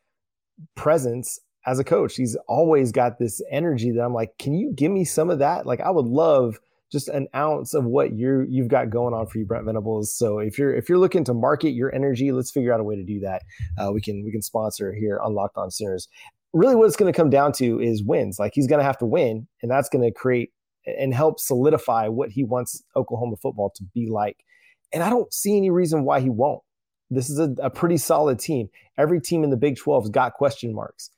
presence 0.75 1.39
as 1.67 1.79
a 1.79 1.85
coach. 1.85 2.17
He's 2.17 2.37
always 2.49 2.93
got 2.93 3.19
this 3.19 3.43
energy 3.51 3.91
that 3.93 4.03
I'm 4.03 4.15
like, 4.15 4.37
can 4.39 4.55
you 4.55 4.73
give 4.75 4.91
me 4.93 5.05
some 5.05 5.31
of 5.31 5.39
that? 5.41 5.67
Like 5.67 5.81
I 5.81 5.91
would 5.91 6.07
love– 6.07 6.59
just 6.93 7.09
an 7.09 7.27
ounce 7.35 7.73
of 7.73 7.87
what 7.87 8.13
you 8.13 8.47
you've 8.49 8.69
got 8.69 8.91
going 8.91 9.15
on 9.15 9.27
for 9.27 9.39
you, 9.39 9.47
Brent 9.47 9.65
Venables. 9.65 10.15
So 10.15 10.39
if 10.39 10.59
you're 10.59 10.75
if 10.75 10.89
you're 10.89 10.99
looking 10.99 11.25
to 11.25 11.35
market 11.35 11.71
your 11.71 11.93
energy, 11.93 12.31
let's 12.31 12.51
figure 12.51 12.73
out 12.73 12.81
a 12.81 12.85
way 12.85 12.95
to 12.95 13.03
do 13.03 13.19
that. 13.21 13.43
Uh, 13.79 13.91
we 13.93 14.03
can 14.03 14.23
we 14.23 14.31
can 14.31 14.43
sponsor 14.43 14.93
here 14.93 15.19
on 15.19 15.35
Locked 15.35 15.57
On 15.57 15.71
Sooners. 15.71 16.07
really 16.53 16.77
what 16.77 16.87
it's 16.87 16.97
going 16.97 17.11
to 17.11 17.17
come 17.17 17.31
down 17.31 17.53
to 17.53 17.81
is 17.81 18.05
wins. 18.05 18.39
Like 18.39 18.53
he's 18.55 18.67
going 18.67 18.79
to 18.79 18.85
have 18.85 18.99
to 18.99 19.07
win, 19.07 19.49
and 19.63 19.71
that's 19.71 19.89
going 19.89 20.05
to 20.05 20.13
create 20.13 20.53
and 20.85 21.15
help 21.15 21.41
solidify 21.41 22.09
what 22.09 22.31
he 22.31 22.45
wants 22.45 22.83
Oklahoma 22.95 23.37
football 23.37 23.73
to 23.77 23.85
be 23.95 24.09
like. 24.11 24.45
And 24.93 25.03
I 25.03 25.09
don't 25.09 25.33
see 25.33 25.57
any 25.57 25.71
reason 25.71 26.05
why 26.05 26.21
he 26.21 26.29
won't. 26.29 26.61
This 27.09 27.31
is 27.31 27.39
a, 27.39 27.55
a 27.63 27.71
pretty 27.71 27.97
solid 27.97 28.39
team. 28.39 28.69
Every 28.99 29.21
team 29.21 29.45
in 29.45 29.51
the 29.51 29.57
Big 29.57 29.77
12 29.77 30.05
has 30.05 30.11
got 30.11 30.35
question 30.35 30.75
marks. 30.75 31.11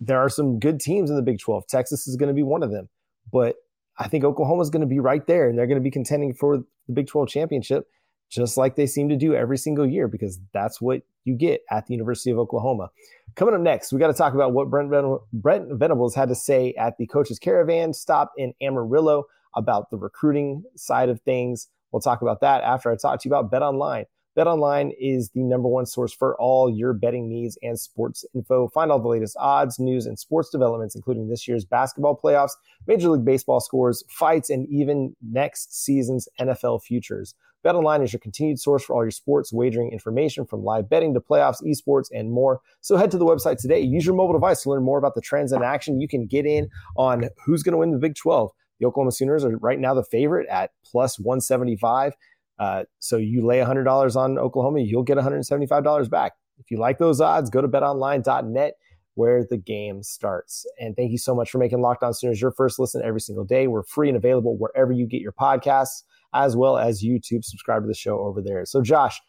There 0.00 0.18
are 0.18 0.28
some 0.28 0.58
good 0.58 0.80
teams 0.80 1.10
in 1.10 1.16
the 1.16 1.22
Big 1.22 1.38
12. 1.38 1.66
Texas 1.66 2.06
is 2.06 2.16
going 2.16 2.28
to 2.28 2.34
be 2.34 2.42
one 2.42 2.62
of 2.62 2.70
them. 2.70 2.88
But 3.32 3.56
I 3.98 4.08
think 4.08 4.24
Oklahoma 4.24 4.62
is 4.62 4.70
going 4.70 4.80
to 4.80 4.86
be 4.86 4.98
right 4.98 5.26
there 5.26 5.48
and 5.48 5.58
they're 5.58 5.66
going 5.66 5.78
to 5.78 5.84
be 5.84 5.90
contending 5.90 6.32
for 6.32 6.58
the 6.58 6.92
Big 6.92 7.06
12 7.06 7.28
championship 7.28 7.86
just 8.30 8.56
like 8.56 8.76
they 8.76 8.86
seem 8.86 9.08
to 9.08 9.16
do 9.16 9.34
every 9.34 9.58
single 9.58 9.86
year 9.86 10.08
because 10.08 10.40
that's 10.52 10.80
what 10.80 11.02
you 11.24 11.34
get 11.34 11.62
at 11.70 11.86
the 11.86 11.92
University 11.92 12.30
of 12.30 12.38
Oklahoma. 12.38 12.88
Coming 13.34 13.54
up 13.54 13.60
next, 13.60 13.92
we 13.92 13.98
got 13.98 14.06
to 14.06 14.14
talk 14.14 14.34
about 14.34 14.52
what 14.52 14.70
Brent, 14.70 14.88
Ven- 14.88 15.18
Brent 15.32 15.72
Venables 15.72 16.14
had 16.14 16.28
to 16.28 16.34
say 16.34 16.72
at 16.78 16.96
the 16.96 17.06
coaches 17.06 17.38
caravan 17.38 17.92
stop 17.92 18.32
in 18.38 18.54
Amarillo 18.62 19.24
about 19.56 19.90
the 19.90 19.98
recruiting 19.98 20.62
side 20.76 21.08
of 21.08 21.20
things. 21.22 21.68
We'll 21.90 22.00
talk 22.00 22.22
about 22.22 22.40
that 22.40 22.62
after 22.62 22.90
I 22.90 22.96
talk 22.96 23.20
to 23.20 23.28
you 23.28 23.34
about 23.34 23.50
Bet 23.50 23.62
Online. 23.62 24.06
BetOnline 24.38 24.92
is 24.98 25.30
the 25.30 25.42
number 25.42 25.68
one 25.68 25.86
source 25.86 26.12
for 26.12 26.36
all 26.40 26.70
your 26.70 26.92
betting 26.92 27.28
needs 27.28 27.58
and 27.62 27.78
sports 27.78 28.24
info. 28.34 28.68
Find 28.68 28.92
all 28.92 29.00
the 29.00 29.08
latest 29.08 29.36
odds, 29.40 29.78
news, 29.80 30.06
and 30.06 30.18
sports 30.18 30.50
developments, 30.50 30.94
including 30.94 31.28
this 31.28 31.48
year's 31.48 31.64
basketball 31.64 32.18
playoffs, 32.22 32.52
Major 32.86 33.10
League 33.10 33.24
Baseball 33.24 33.60
scores, 33.60 34.04
fights, 34.08 34.48
and 34.48 34.68
even 34.68 35.16
next 35.20 35.84
season's 35.84 36.28
NFL 36.40 36.82
futures. 36.82 37.34
BetOnline 37.64 38.02
is 38.02 38.12
your 38.12 38.20
continued 38.20 38.58
source 38.58 38.84
for 38.84 38.94
all 38.94 39.04
your 39.04 39.10
sports 39.10 39.52
wagering 39.52 39.92
information 39.92 40.46
from 40.46 40.64
live 40.64 40.88
betting 40.88 41.12
to 41.12 41.20
playoffs, 41.20 41.62
esports, 41.62 42.08
and 42.10 42.30
more. 42.32 42.60
So 42.80 42.96
head 42.96 43.10
to 43.10 43.18
the 43.18 43.26
website 43.26 43.58
today. 43.58 43.80
Use 43.80 44.06
your 44.06 44.14
mobile 44.14 44.32
device 44.32 44.62
to 44.62 44.70
learn 44.70 44.82
more 44.82 44.98
about 44.98 45.14
the 45.14 45.20
trends 45.20 45.52
in 45.52 45.62
action. 45.62 46.00
You 46.00 46.08
can 46.08 46.26
get 46.26 46.46
in 46.46 46.68
on 46.96 47.28
who's 47.44 47.62
going 47.62 47.72
to 47.72 47.78
win 47.78 47.90
the 47.90 47.98
Big 47.98 48.14
12. 48.14 48.50
The 48.78 48.86
Oklahoma 48.86 49.12
Sooners 49.12 49.44
are 49.44 49.58
right 49.58 49.78
now 49.78 49.92
the 49.92 50.04
favorite 50.04 50.48
at 50.48 50.70
plus 50.84 51.18
175. 51.18 52.14
Uh, 52.60 52.84
so 53.00 53.16
you 53.16 53.44
lay 53.44 53.58
$100 53.58 54.16
on 54.16 54.38
Oklahoma, 54.38 54.80
you'll 54.80 55.02
get 55.02 55.16
$175 55.16 56.10
back. 56.10 56.34
If 56.58 56.70
you 56.70 56.78
like 56.78 56.98
those 56.98 57.20
odds, 57.20 57.50
go 57.50 57.60
to 57.60 57.68
betonline.net 57.68 58.74
where 59.14 59.44
the 59.44 59.56
game 59.56 60.02
starts. 60.02 60.64
And 60.78 60.94
thank 60.94 61.10
you 61.10 61.18
so 61.18 61.34
much 61.34 61.50
for 61.50 61.58
making 61.58 61.80
Locked 61.80 62.02
On 62.02 62.14
Sooners 62.14 62.40
your 62.40 62.52
first 62.52 62.78
listen 62.78 63.02
every 63.04 63.20
single 63.20 63.44
day. 63.44 63.66
We're 63.66 63.82
free 63.82 64.08
and 64.08 64.16
available 64.16 64.56
wherever 64.56 64.92
you 64.92 65.06
get 65.06 65.20
your 65.20 65.32
podcasts 65.32 66.04
as 66.32 66.56
well 66.56 66.78
as 66.78 67.02
YouTube. 67.02 67.44
Subscribe 67.44 67.82
to 67.82 67.88
the 67.88 67.94
show 67.94 68.20
over 68.20 68.40
there. 68.40 68.64
So, 68.64 68.82
Josh, 68.82 69.20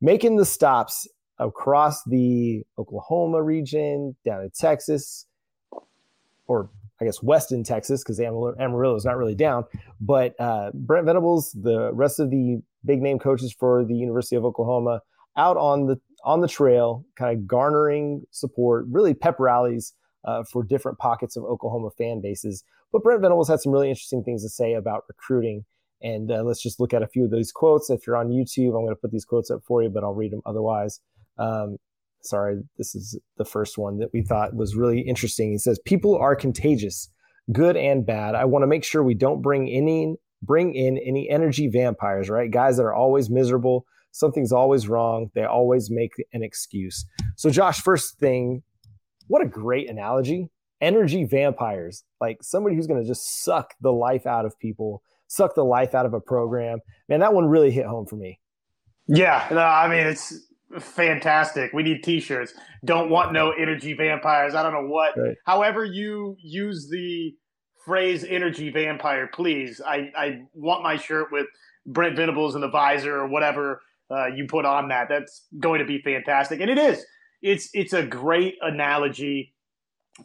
making 0.00 0.36
the 0.36 0.44
stops 0.44 1.06
across 1.38 2.02
the 2.04 2.62
Oklahoma 2.78 3.42
region, 3.42 4.16
down 4.24 4.42
to 4.42 4.50
Texas, 4.50 5.26
or 6.46 6.70
I 7.00 7.04
guess 7.04 7.22
Weston, 7.22 7.62
Texas, 7.62 8.02
because 8.02 8.18
Amarillo 8.18 8.96
is 8.96 9.04
not 9.04 9.16
really 9.16 9.34
down. 9.34 9.64
But 10.00 10.34
uh, 10.40 10.70
Brent 10.74 11.06
Venables, 11.06 11.52
the 11.52 11.92
rest 11.92 12.18
of 12.18 12.30
the 12.30 12.60
big 12.84 13.02
name 13.02 13.18
coaches 13.18 13.54
for 13.58 13.84
the 13.84 13.94
University 13.94 14.36
of 14.36 14.44
Oklahoma, 14.44 15.00
out 15.36 15.56
on 15.56 15.86
the 15.86 15.96
on 16.24 16.40
the 16.40 16.48
trail, 16.48 17.04
kind 17.16 17.36
of 17.36 17.46
garnering 17.46 18.22
support, 18.30 18.86
really 18.90 19.14
pep 19.14 19.36
rallies 19.38 19.92
uh, 20.24 20.42
for 20.42 20.64
different 20.64 20.98
pockets 20.98 21.36
of 21.36 21.44
Oklahoma 21.44 21.90
fan 21.96 22.20
bases. 22.20 22.64
But 22.92 23.02
Brent 23.02 23.20
Venables 23.20 23.48
had 23.48 23.60
some 23.60 23.72
really 23.72 23.88
interesting 23.88 24.24
things 24.24 24.42
to 24.42 24.48
say 24.48 24.74
about 24.74 25.04
recruiting 25.08 25.64
and 26.00 26.30
uh, 26.30 26.42
let's 26.42 26.62
just 26.62 26.78
look 26.80 26.94
at 26.94 27.02
a 27.02 27.08
few 27.08 27.24
of 27.24 27.30
those 27.30 27.50
quotes. 27.50 27.90
If 27.90 28.06
you're 28.06 28.16
on 28.16 28.28
YouTube, 28.28 28.68
I'm 28.68 28.84
going 28.84 28.90
to 28.90 28.96
put 28.96 29.10
these 29.10 29.24
quotes 29.24 29.50
up 29.50 29.62
for 29.66 29.82
you, 29.82 29.88
but 29.88 30.04
I'll 30.04 30.14
read 30.14 30.32
them 30.32 30.42
otherwise. 30.46 31.00
Um, 31.38 31.76
sorry, 32.22 32.62
this 32.76 32.94
is 32.94 33.18
the 33.36 33.44
first 33.44 33.78
one 33.78 33.98
that 33.98 34.10
we 34.12 34.22
thought 34.22 34.54
was 34.54 34.76
really 34.76 35.00
interesting. 35.00 35.50
He 35.50 35.58
says, 35.58 35.80
"People 35.84 36.16
are 36.16 36.36
contagious, 36.36 37.08
good 37.52 37.76
and 37.76 38.06
bad. 38.06 38.34
I 38.34 38.44
want 38.44 38.62
to 38.62 38.68
make 38.68 38.84
sure 38.84 39.02
we 39.02 39.14
don't 39.14 39.42
bring 39.42 39.68
any 39.68 40.16
bring 40.42 40.74
in 40.74 40.98
any 40.98 41.28
energy 41.28 41.68
vampires, 41.68 42.28
right? 42.28 42.50
Guys 42.50 42.76
that 42.76 42.84
are 42.84 42.94
always 42.94 43.30
miserable. 43.30 43.86
Something's 44.12 44.52
always 44.52 44.88
wrong. 44.88 45.30
They 45.34 45.44
always 45.44 45.90
make 45.90 46.12
an 46.32 46.42
excuse." 46.42 47.04
So, 47.36 47.50
Josh, 47.50 47.80
first 47.80 48.18
thing, 48.18 48.62
what 49.26 49.42
a 49.42 49.46
great 49.46 49.88
analogy. 49.88 50.48
Energy 50.80 51.24
vampires, 51.24 52.04
like 52.20 52.42
somebody 52.42 52.76
who's 52.76 52.86
going 52.86 53.02
to 53.02 53.06
just 53.06 53.42
suck 53.42 53.74
the 53.80 53.92
life 53.92 54.26
out 54.26 54.46
of 54.46 54.58
people 54.58 55.02
suck 55.28 55.54
the 55.54 55.64
life 55.64 55.94
out 55.94 56.06
of 56.06 56.14
a 56.14 56.20
program. 56.20 56.80
Man, 57.08 57.20
that 57.20 57.32
one 57.32 57.46
really 57.46 57.70
hit 57.70 57.86
home 57.86 58.06
for 58.06 58.16
me. 58.16 58.40
Yeah, 59.06 59.46
no, 59.50 59.58
I 59.58 59.88
mean 59.88 60.06
it's 60.06 60.34
fantastic. 60.80 61.72
We 61.72 61.82
need 61.82 62.02
T-shirts. 62.02 62.52
Don't 62.84 63.08
want 63.08 63.32
no 63.32 63.52
energy 63.52 63.94
vampires. 63.94 64.54
I 64.54 64.62
don't 64.62 64.72
know 64.72 64.88
what. 64.88 65.16
Right. 65.16 65.36
However, 65.46 65.84
you 65.84 66.36
use 66.42 66.88
the 66.90 67.34
phrase 67.84 68.24
"energy 68.28 68.70
vampire," 68.70 69.28
please. 69.32 69.80
I 69.84 70.10
I 70.16 70.42
want 70.54 70.82
my 70.82 70.96
shirt 70.96 71.32
with 71.32 71.46
Brent 71.86 72.16
Venables 72.16 72.54
and 72.54 72.62
the 72.62 72.70
visor 72.70 73.16
or 73.16 73.28
whatever 73.28 73.82
uh, 74.10 74.26
you 74.26 74.46
put 74.46 74.64
on 74.64 74.88
that. 74.88 75.08
That's 75.08 75.46
going 75.58 75.80
to 75.80 75.86
be 75.86 76.00
fantastic, 76.02 76.60
and 76.60 76.70
it 76.70 76.78
is. 76.78 77.04
It's 77.42 77.70
it's 77.74 77.92
a 77.92 78.02
great 78.02 78.56
analogy 78.62 79.54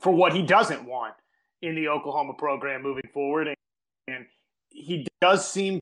for 0.01 0.11
what 0.11 0.33
he 0.33 0.41
doesn't 0.41 0.85
want 0.85 1.13
in 1.61 1.75
the 1.75 1.87
Oklahoma 1.87 2.33
program 2.33 2.81
moving 2.81 3.09
forward, 3.13 3.47
and, 3.47 3.57
and 4.07 4.25
he 4.69 5.07
does 5.21 5.49
seem 5.49 5.79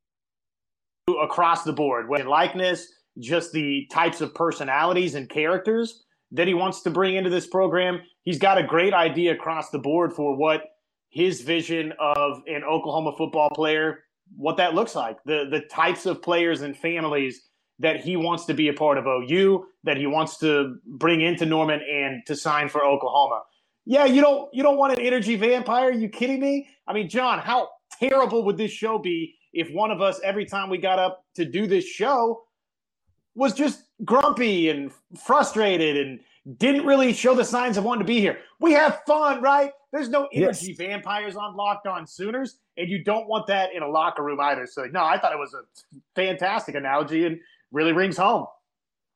to, 1.08 1.14
across 1.16 1.64
the 1.64 1.74
board, 1.74 2.10
in 2.20 2.28
likeness, 2.28 2.88
just 3.20 3.52
the 3.52 3.88
types 3.92 4.22
of 4.22 4.36
personalities 4.36 5.16
and 5.16 5.30
characters 5.30 6.04
that 6.32 6.48
he 6.48 6.54
wants 6.54 6.82
to 6.82 6.90
bring 6.90 7.16
into 7.16 7.30
this 7.30 7.48
program. 7.48 8.02
He's 8.24 8.38
got 8.38 8.58
a 8.58 8.64
great 8.64 8.94
idea 8.94 9.34
across 9.34 9.70
the 9.70 9.80
board 9.80 10.14
for 10.14 10.36
what 10.36 10.64
his 11.12 11.42
vision 11.42 11.94
of 12.00 12.42
an 12.48 12.64
Oklahoma 12.64 13.14
football 13.18 13.50
player, 13.50 14.00
what 14.36 14.58
that 14.58 14.74
looks 14.74 14.96
like, 14.96 15.18
the 15.26 15.46
the 15.50 15.62
types 15.62 16.06
of 16.06 16.22
players 16.22 16.62
and 16.62 16.76
families 16.76 17.44
that 17.80 18.00
he 18.00 18.16
wants 18.16 18.46
to 18.46 18.54
be 18.54 18.70
a 18.70 18.74
part 18.74 18.98
of 18.98 19.06
OU, 19.06 19.66
that 19.84 19.98
he 19.98 20.08
wants 20.08 20.38
to 20.38 20.78
bring 20.86 21.22
into 21.22 21.46
Norman 21.46 21.82
and 21.82 22.26
to 22.28 22.36
sign 22.36 22.70
for 22.70 22.86
Oklahoma. 22.86 23.42
Yeah, 23.86 24.06
you 24.06 24.22
don't 24.22 24.54
you 24.54 24.64
don't 24.64 24.78
want 24.78 24.98
an 24.98 25.06
energy 25.06 25.36
vampire? 25.36 25.90
Are 25.90 25.92
you 25.92 26.08
kidding 26.08 26.40
me? 26.40 26.68
I 26.88 26.94
mean, 26.94 27.10
John, 27.10 27.40
how 27.40 27.70
terrible 28.00 28.44
would 28.46 28.58
this 28.58 28.72
show 28.72 28.98
be 28.98 29.36
if 29.54 29.70
one 29.72 29.92
of 29.92 30.02
us, 30.02 30.20
every 30.24 30.46
time 30.46 30.70
we 30.70 30.78
got 30.78 30.98
up 30.98 31.26
to 31.36 31.44
do 31.44 31.68
this 31.68 31.86
show, 31.86 32.44
was 33.36 33.54
just 33.54 33.84
grumpy 34.06 34.70
and 34.70 34.92
frustrated 35.22 35.98
and 35.98 36.20
didn't 36.58 36.86
really 36.86 37.14
show 37.14 37.36
the 37.36 37.46
signs 37.46 37.78
of 37.78 37.84
wanting 37.84 38.06
to 38.06 38.08
be 38.08 38.20
here? 38.20 38.40
We 38.60 38.74
have 38.74 39.02
fun, 39.06 39.42
right? 39.42 39.72
There's 39.92 40.10
no 40.10 40.28
energy 40.34 40.68
yes. 40.68 40.78
vampires 40.78 41.36
on 41.36 41.56
Locked 41.56 41.88
On 41.88 42.08
Sooners, 42.08 42.58
and 42.78 42.90
you 42.90 43.04
don't 43.04 43.28
want 43.28 43.48
that 43.48 43.74
in 43.74 43.84
a 43.84 43.88
locker 43.88 44.24
room 44.24 44.40
either. 44.40 44.66
So, 44.66 44.86
no, 44.86 45.04
I 45.04 45.20
thought 45.20 45.34
it 45.34 45.40
was 45.40 45.54
a 45.54 45.62
fantastic 46.16 46.76
analogy 46.76 47.26
and 47.26 47.40
really 47.72 47.92
rings 47.92 48.18
home. 48.18 48.48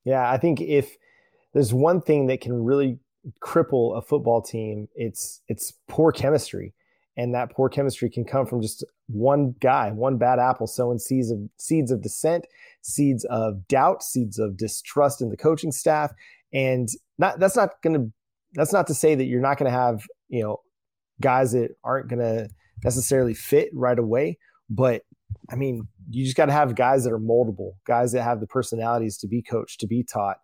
Yeah, 0.04 0.30
I 0.30 0.38
think 0.38 0.62
if 0.62 0.98
there's 1.54 1.74
one 1.74 2.02
thing 2.02 2.28
that 2.28 2.42
can 2.42 2.64
really 2.64 3.00
cripple 3.42 3.98
a 3.98 4.02
football 4.02 4.42
team, 4.42 4.88
it's 4.96 5.42
it's 5.48 5.74
poor 5.88 6.12
chemistry 6.12 6.74
and 7.18 7.34
that 7.34 7.52
poor 7.52 7.70
chemistry 7.70 8.10
can 8.10 8.26
come 8.26 8.46
from 8.46 8.62
just 8.62 8.84
one 9.08 9.56
guy, 9.60 9.92
one 9.92 10.18
bad 10.18 10.40
apple 10.40 10.68
sowing 10.68 11.00
seeds 11.00 11.32
of 11.32 11.40
seeds 11.58 11.92
of 11.92 12.02
dissent, 12.02 12.46
seeds 12.82 13.26
of 13.26 13.68
doubt, 13.68 14.04
seeds 14.04 14.38
of 14.40 14.58
distrust 14.58 15.22
in 15.22 15.30
the 15.30 15.38
coaching 15.38 15.72
staff, 15.72 16.12
and 16.54 16.90
not 17.18 17.40
that's 17.40 17.56
not 17.56 17.82
going 17.82 17.94
to 17.94 18.12
that's 18.54 18.74
not 18.74 18.88
to 18.88 18.94
say 18.94 19.16
that 19.16 19.26
you're 19.26 19.42
not 19.42 19.58
going 19.58 19.72
to 19.72 19.78
have 19.78 20.02
you 20.30 20.44
know 20.44 20.58
guys 21.22 21.54
that 21.54 21.72
aren't 21.84 22.10
going 22.10 22.20
to 22.20 22.50
necessarily 22.84 23.34
fit 23.34 23.70
right 23.74 23.98
away, 23.98 24.38
but 24.70 25.04
I 25.50 25.56
mean 25.56 25.88
you 26.10 26.24
just 26.24 26.38
got 26.38 26.46
to 26.48 26.52
have 26.52 26.76
guys 26.76 27.04
that 27.04 27.14
are 27.14 27.20
moldable, 27.20 27.74
guys 27.86 28.12
that 28.12 28.24
have 28.24 28.40
the 28.40 28.48
personalities 28.48 29.18
to 29.18 29.28
be 29.28 29.42
coached, 29.42 29.80
to 29.80 29.88
be 29.88 30.04
taught. 30.04 30.38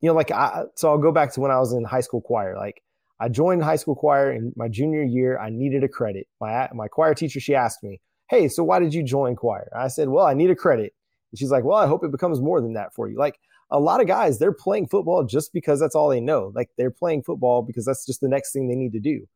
You 0.00 0.08
know, 0.08 0.14
like 0.14 0.30
I, 0.30 0.64
so 0.76 0.90
I'll 0.90 0.98
go 0.98 1.12
back 1.12 1.32
to 1.34 1.40
when 1.40 1.50
I 1.50 1.58
was 1.58 1.72
in 1.72 1.84
high 1.84 2.00
school 2.00 2.20
choir, 2.22 2.56
like 2.56 2.82
I 3.20 3.28
joined 3.28 3.62
high 3.62 3.76
school 3.76 3.94
choir 3.94 4.32
in 4.32 4.52
my 4.56 4.68
junior 4.68 5.02
year. 5.02 5.38
I 5.38 5.50
needed 5.50 5.84
a 5.84 5.88
credit. 5.88 6.26
My 6.40 6.68
my 6.72 6.88
choir 6.88 7.14
teacher 7.14 7.38
she 7.38 7.54
asked 7.54 7.82
me, 7.82 8.00
"Hey, 8.30 8.48
so 8.48 8.64
why 8.64 8.78
did 8.78 8.94
you 8.94 9.02
join 9.02 9.36
choir?" 9.36 9.70
I 9.76 9.88
said, 9.88 10.08
"Well, 10.08 10.26
I 10.26 10.32
need 10.34 10.50
a 10.50 10.56
credit." 10.56 10.94
And 11.30 11.38
she's 11.38 11.50
like, 11.50 11.64
"Well, 11.64 11.76
I 11.76 11.86
hope 11.86 12.02
it 12.02 12.10
becomes 12.10 12.40
more 12.40 12.62
than 12.62 12.72
that 12.74 12.94
for 12.94 13.08
you." 13.08 13.18
Like 13.18 13.38
a 13.70 13.78
lot 13.78 14.00
of 14.00 14.06
guys, 14.06 14.38
they're 14.38 14.52
playing 14.52 14.88
football 14.88 15.24
just 15.24 15.52
because 15.52 15.80
that's 15.80 15.94
all 15.94 16.08
they 16.08 16.20
know. 16.20 16.52
Like 16.54 16.70
they're 16.76 16.90
playing 16.90 17.22
football 17.22 17.62
because 17.62 17.84
that's 17.84 18.04
just 18.04 18.20
the 18.20 18.28
next 18.28 18.52
thing 18.52 18.68
they 18.68 18.74
need 18.74 18.92
to 18.92 19.00
do. 19.00 19.26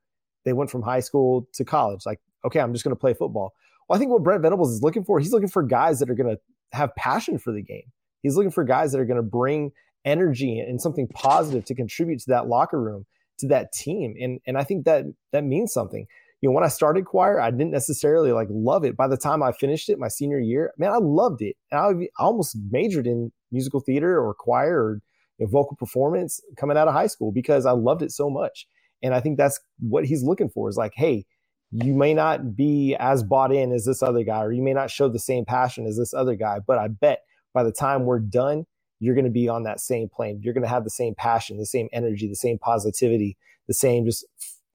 They 0.45 0.53
went 0.53 0.71
from 0.71 0.83
high 0.83 1.01
school 1.01 1.49
to 1.55 1.65
college. 1.65 2.05
Like, 2.05 2.21
okay, 2.45 2.61
I'm 2.61 2.73
just 2.73 2.85
going 2.85 2.95
to 2.95 3.01
play 3.01 3.15
football. 3.15 3.53
Well, 3.89 3.97
I 3.97 3.99
think 3.99 4.11
what 4.11 4.23
Brent 4.23 4.43
Venables 4.43 4.73
is 4.73 4.83
looking 4.83 5.05
for, 5.05 5.19
he's 5.19 5.33
looking 5.33 5.49
for 5.49 5.63
guys 5.63 6.01
that 6.01 6.11
are 6.11 6.15
going 6.15 6.35
to 6.35 6.41
have 6.77 6.95
passion 6.97 7.39
for 7.39 7.53
the 7.53 7.63
game. 7.63 7.91
He's 8.23 8.37
looking 8.37 8.51
for 8.51 8.65
guys 8.65 8.93
that 8.93 9.01
are 9.01 9.05
going 9.05 9.19
to 9.19 9.23
bring 9.23 9.73
energy 10.05 10.59
and 10.59 10.81
something 10.81 11.09
positive 11.09 11.65
to 11.67 11.75
contribute 11.75 12.21
to 12.21 12.27
that 12.29 12.47
locker 12.47 12.81
room 12.81 13.07
to 13.39 13.49
that 13.49 13.73
team. 13.73 14.15
And 14.21 14.41
and 14.47 14.57
I 14.59 14.65
think 14.65 14.85
that 14.85 15.05
that 15.33 15.45
means 15.45 15.73
something. 15.73 16.07
You 16.45 16.51
know, 16.51 16.57
when 16.57 16.65
I 16.65 16.69
started 16.69 17.07
choir, 17.07 17.41
I 17.41 17.51
didn't 17.51 17.71
necessarily 17.71 18.31
like 18.31 18.49
love 18.51 18.85
it. 18.85 18.99
By 18.99 19.09
the 19.09 19.17
time 19.17 19.43
I 19.43 19.53
finished 19.53 19.89
it 19.89 19.99
my 19.99 20.09
senior 20.09 20.39
year, 20.39 20.75
man, 20.77 20.93
I 20.93 20.99
loved 20.99 21.41
it. 21.41 21.57
And 21.71 21.81
I, 21.81 22.23
almost 22.23 22.55
majored 22.71 23.07
in 23.07 23.33
musical 23.51 23.81
theater 23.81 24.21
or 24.21 24.35
choir 24.35 24.79
or 24.79 25.01
you 25.39 25.47
know, 25.47 25.51
vocal 25.51 25.75
performance 25.75 26.43
coming 26.59 26.77
out 26.77 26.87
of 26.87 26.93
high 26.93 27.07
school 27.07 27.33
because 27.33 27.65
I 27.65 27.71
loved 27.71 28.03
it 28.03 28.13
so 28.13 28.29
much. 28.29 28.67
And 29.03 29.15
I 29.15 29.21
think 29.21 29.39
that's 29.39 29.59
what 29.81 30.05
he's 30.05 30.23
looking 30.23 30.51
for 30.51 30.69
is 30.69 30.77
like, 30.77 30.93
hey, 30.95 31.25
you 31.71 31.95
may 31.95 32.13
not 32.13 32.55
be 32.55 32.95
as 33.01 33.23
bought 33.23 33.51
in 33.51 33.73
as 33.73 33.87
this 33.87 34.03
other 34.03 34.23
guy, 34.23 34.43
or 34.43 34.53
you 34.53 34.61
may 34.61 34.75
not 34.75 34.91
show 34.91 35.09
the 35.09 35.19
same 35.19 35.47
passion 35.47 35.87
as 35.87 35.97
this 35.97 36.13
other 36.13 36.35
guy, 36.35 36.59
but 36.67 36.77
I 36.77 36.89
bet 36.89 37.21
by 37.55 37.63
the 37.63 37.73
time 37.73 38.05
we're 38.05 38.19
done, 38.19 38.67
you're 39.01 39.15
going 39.15 39.25
to 39.25 39.31
be 39.31 39.49
on 39.49 39.63
that 39.63 39.81
same 39.81 40.11
plane. 40.15 40.43
You're 40.43 40.53
going 40.53 40.63
to 40.63 40.69
have 40.69 40.85
the 40.85 40.91
same 40.91 41.15
passion, 41.15 41.57
the 41.57 41.65
same 41.65 41.89
energy, 41.91 42.29
the 42.29 42.37
same 42.37 42.59
positivity, 42.59 43.39
the 43.67 43.73
same 43.73 44.05
just 44.05 44.27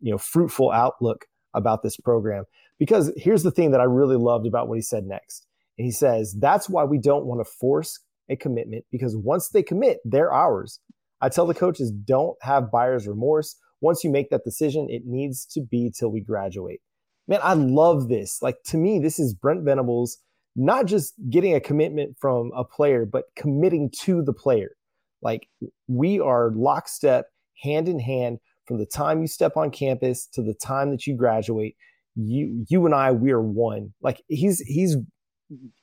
you 0.02 0.10
know 0.10 0.18
fruitful 0.18 0.72
outlook 0.72 1.28
about 1.54 1.84
this 1.84 1.98
program. 1.98 2.46
Because 2.78 3.12
here's 3.16 3.44
the 3.44 3.52
thing 3.52 3.72
that 3.72 3.82
I 3.82 3.86
really 3.86 4.16
loved 4.16 4.48
about 4.48 4.68
what 4.68 4.78
he 4.78 4.82
said 4.82 5.06
next. 5.06 5.46
And 5.78 5.86
he 5.86 5.92
says, 5.92 6.36
that's 6.40 6.70
why 6.70 6.84
we 6.84 6.98
don't 6.98 7.26
want 7.26 7.46
to 7.46 7.52
force 7.52 8.00
a 8.30 8.36
commitment 8.36 8.86
because 8.92 9.16
once 9.18 9.50
they 9.50 9.64
commit, 9.64 10.00
they're 10.06 10.32
ours. 10.32 10.80
I 11.22 11.30
tell 11.30 11.48
the 11.48 11.54
coaches, 11.54 11.92
don't 11.92 12.38
have 12.42 12.72
buyer's 12.72 13.08
remorse. 13.08 13.56
Once 13.82 14.04
you 14.04 14.10
make 14.10 14.30
that 14.30 14.44
decision, 14.44 14.88
it 14.90 15.04
needs 15.06 15.46
to 15.48 15.62
be 15.62 15.92
till 15.98 16.12
we 16.12 16.22
graduate. 16.22 16.82
Man, 17.28 17.40
I 17.44 17.54
love 17.54 18.08
this. 18.08 18.40
Like 18.42 18.58
to 18.66 18.78
me, 18.78 19.00
this 19.00 19.20
is 19.20 19.34
Brent 19.34 19.64
Venables 19.64 20.20
not 20.56 20.86
just 20.86 21.14
getting 21.30 21.56
a 21.56 21.62
commitment 21.62 22.18
from 22.20 22.52
a 22.56 22.64
player, 22.64 23.06
but 23.06 23.26
committing 23.36 23.90
to 24.02 24.22
the 24.22 24.34
player. 24.34 24.72
Like 25.22 25.48
we 25.88 26.20
are 26.20 26.52
lockstep, 26.52 27.28
hand 27.62 27.88
in 27.88 28.00
hand 28.00 28.40
from 28.70 28.78
the 28.78 28.86
time 28.86 29.20
you 29.20 29.28
step 29.28 29.58
on 29.58 29.72
campus 29.72 30.28
to 30.28 30.44
the 30.44 30.54
time 30.54 30.92
that 30.92 31.08
you 31.08 31.16
graduate. 31.16 31.76
You, 32.16 32.64
you 32.70 32.86
and 32.86 32.94
I, 32.94 33.12
we 33.12 33.32
are 33.32 33.42
one. 33.42 33.94
Like 34.00 34.22
he's 34.28 34.60
he's 34.60 34.96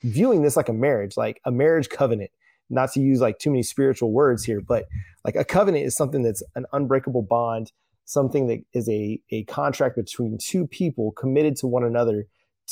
viewing 0.04 0.42
this 0.42 0.56
like 0.56 0.68
a 0.68 0.72
marriage, 0.72 1.16
like 1.16 1.40
a 1.44 1.50
marriage 1.50 1.88
covenant. 1.88 2.30
Not 2.70 2.92
to 2.92 3.00
use 3.00 3.20
like 3.20 3.40
too 3.40 3.50
many 3.50 3.64
spiritual 3.64 4.12
words 4.12 4.44
here, 4.44 4.60
but 4.60 4.84
like 5.24 5.34
a 5.34 5.44
covenant 5.44 5.84
is 5.84 5.96
something 5.96 6.22
that's 6.22 6.44
an 6.54 6.64
unbreakable 6.72 7.22
bond, 7.22 7.72
something 8.04 8.46
that 8.46 8.60
is 8.72 8.88
a 8.88 9.20
a 9.30 9.42
contract 9.44 9.96
between 9.96 10.38
two 10.40 10.68
people 10.68 11.10
committed 11.10 11.56
to 11.56 11.66
one 11.66 11.82
another 11.82 12.26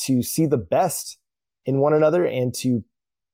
to 0.04 0.22
see 0.22 0.46
the 0.46 0.58
best 0.58 1.18
in 1.66 1.80
one 1.80 1.92
another 1.92 2.24
and 2.24 2.54
to 2.54 2.84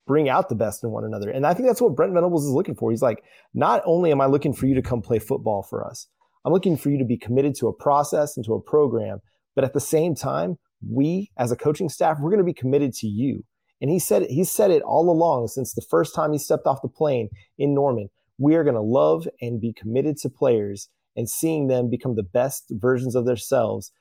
bring 0.06 0.30
out 0.30 0.49
the 0.49 0.54
best 0.54 0.82
in 0.82 0.90
one 0.90 1.04
another. 1.04 1.28
And 1.28 1.46
I 1.46 1.52
think 1.52 1.68
that's 1.68 1.82
what 1.82 1.94
Brent 1.94 2.14
Venables 2.14 2.46
is 2.46 2.50
looking 2.50 2.75
for. 2.75 2.90
He's 2.90 3.02
like, 3.02 3.22
not 3.52 3.82
only 3.84 4.10
am 4.10 4.22
I 4.22 4.26
looking 4.26 4.54
for 4.54 4.66
you 4.66 4.75
to 4.76 4.82
come 4.82 5.02
play 5.02 5.18
football 5.18 5.62
for 5.62 5.87
us, 5.87 6.06
I'm 6.44 6.52
looking 6.52 6.76
for 6.76 6.90
you 6.90 6.99
to 6.99 7.04
be 7.04 7.18
committed 7.18 7.54
to 7.56 7.68
a 7.68 7.73
process 7.73 8.37
and 8.37 8.44
to 8.47 8.54
a 8.54 8.61
program. 8.61 9.18
But 9.54 9.64
at 9.64 9.73
the 9.73 9.80
same 9.80 10.14
time, 10.14 10.56
we 10.88 11.30
as 11.37 11.52
a 11.52 11.56
coaching 11.56 11.88
staff, 11.88 12.18
we're 12.20 12.30
going 12.30 12.38
to 12.38 12.44
be 12.44 12.54
committed 12.54 12.94
to 12.94 13.06
you. 13.06 13.44
And 13.80 13.90
he 13.90 13.99
said 13.99 14.26
he 14.30 14.44
said 14.44 14.70
it 14.70 14.82
all 14.82 15.11
along 15.11 15.49
since 15.49 15.73
the 15.73 15.87
first 15.88 16.14
time 16.14 16.32
he 16.32 16.38
stepped 16.38 16.66
off 16.66 16.82
the 16.82 16.88
plane 16.88 17.28
in 17.59 17.75
Norman. 17.75 18.09
We 18.38 18.54
are 18.54 18.64
going 18.64 18.75
to 18.75 18.80
love 18.80 19.28
and 19.40 19.61
be 19.61 19.73
committed 19.73 20.16
to 20.18 20.30
players 20.30 20.88
and 21.16 21.28
seeing 21.28 21.68
them 21.68 21.90
become 21.90 22.14
the 22.14 22.23
best 22.23 22.66
versions 22.70 23.14
of 23.14 23.26
themselves 23.26 23.92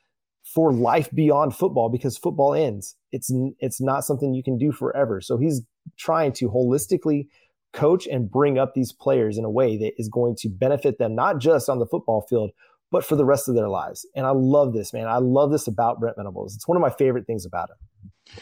for 0.54 0.72
life 0.72 1.10
beyond 1.12 1.56
football 1.56 1.90
because 1.90 2.18
football 2.18 2.54
ends. 2.54 2.96
It's 3.12 3.32
it's 3.60 3.82
not 3.82 4.04
something 4.04 4.34
you 4.34 4.44
can 4.44 4.58
do 4.58 4.72
forever. 4.72 5.22
So 5.22 5.38
he's 5.38 5.62
trying 5.98 6.34
to 6.34 6.50
holistically 6.50 7.28
coach 7.74 8.08
and 8.08 8.32
bring 8.32 8.58
up 8.58 8.74
these 8.74 8.92
players 8.92 9.38
in 9.38 9.46
a 9.46 9.50
way 9.50 9.78
that 9.78 9.94
is 9.98 10.10
going 10.10 10.36
to 10.36 10.50
benefit 10.50 10.98
them 10.98 11.16
not 11.16 11.40
just 11.40 11.70
on 11.70 11.80
the 11.80 11.86
football 11.86 12.22
field 12.22 12.52
but 12.92 13.06
for 13.06 13.16
the 13.16 13.26
rest 13.26 13.48
of 13.48 13.56
their 13.56 13.70
lives. 13.70 14.06
And 14.16 14.26
I 14.26 14.32
love 14.32 14.74
this, 14.74 14.94
man. 14.94 15.08
I 15.08 15.18
love 15.18 15.52
this 15.52 15.68
about 15.68 16.00
Brent 16.00 16.18
Venables. 16.18 16.56
It's 16.56 16.68
one 16.68 16.76
of 16.76 16.82
my 16.82 16.90
favorite 16.90 17.28
things 17.28 17.46
about 17.46 17.70
him. 17.70 18.40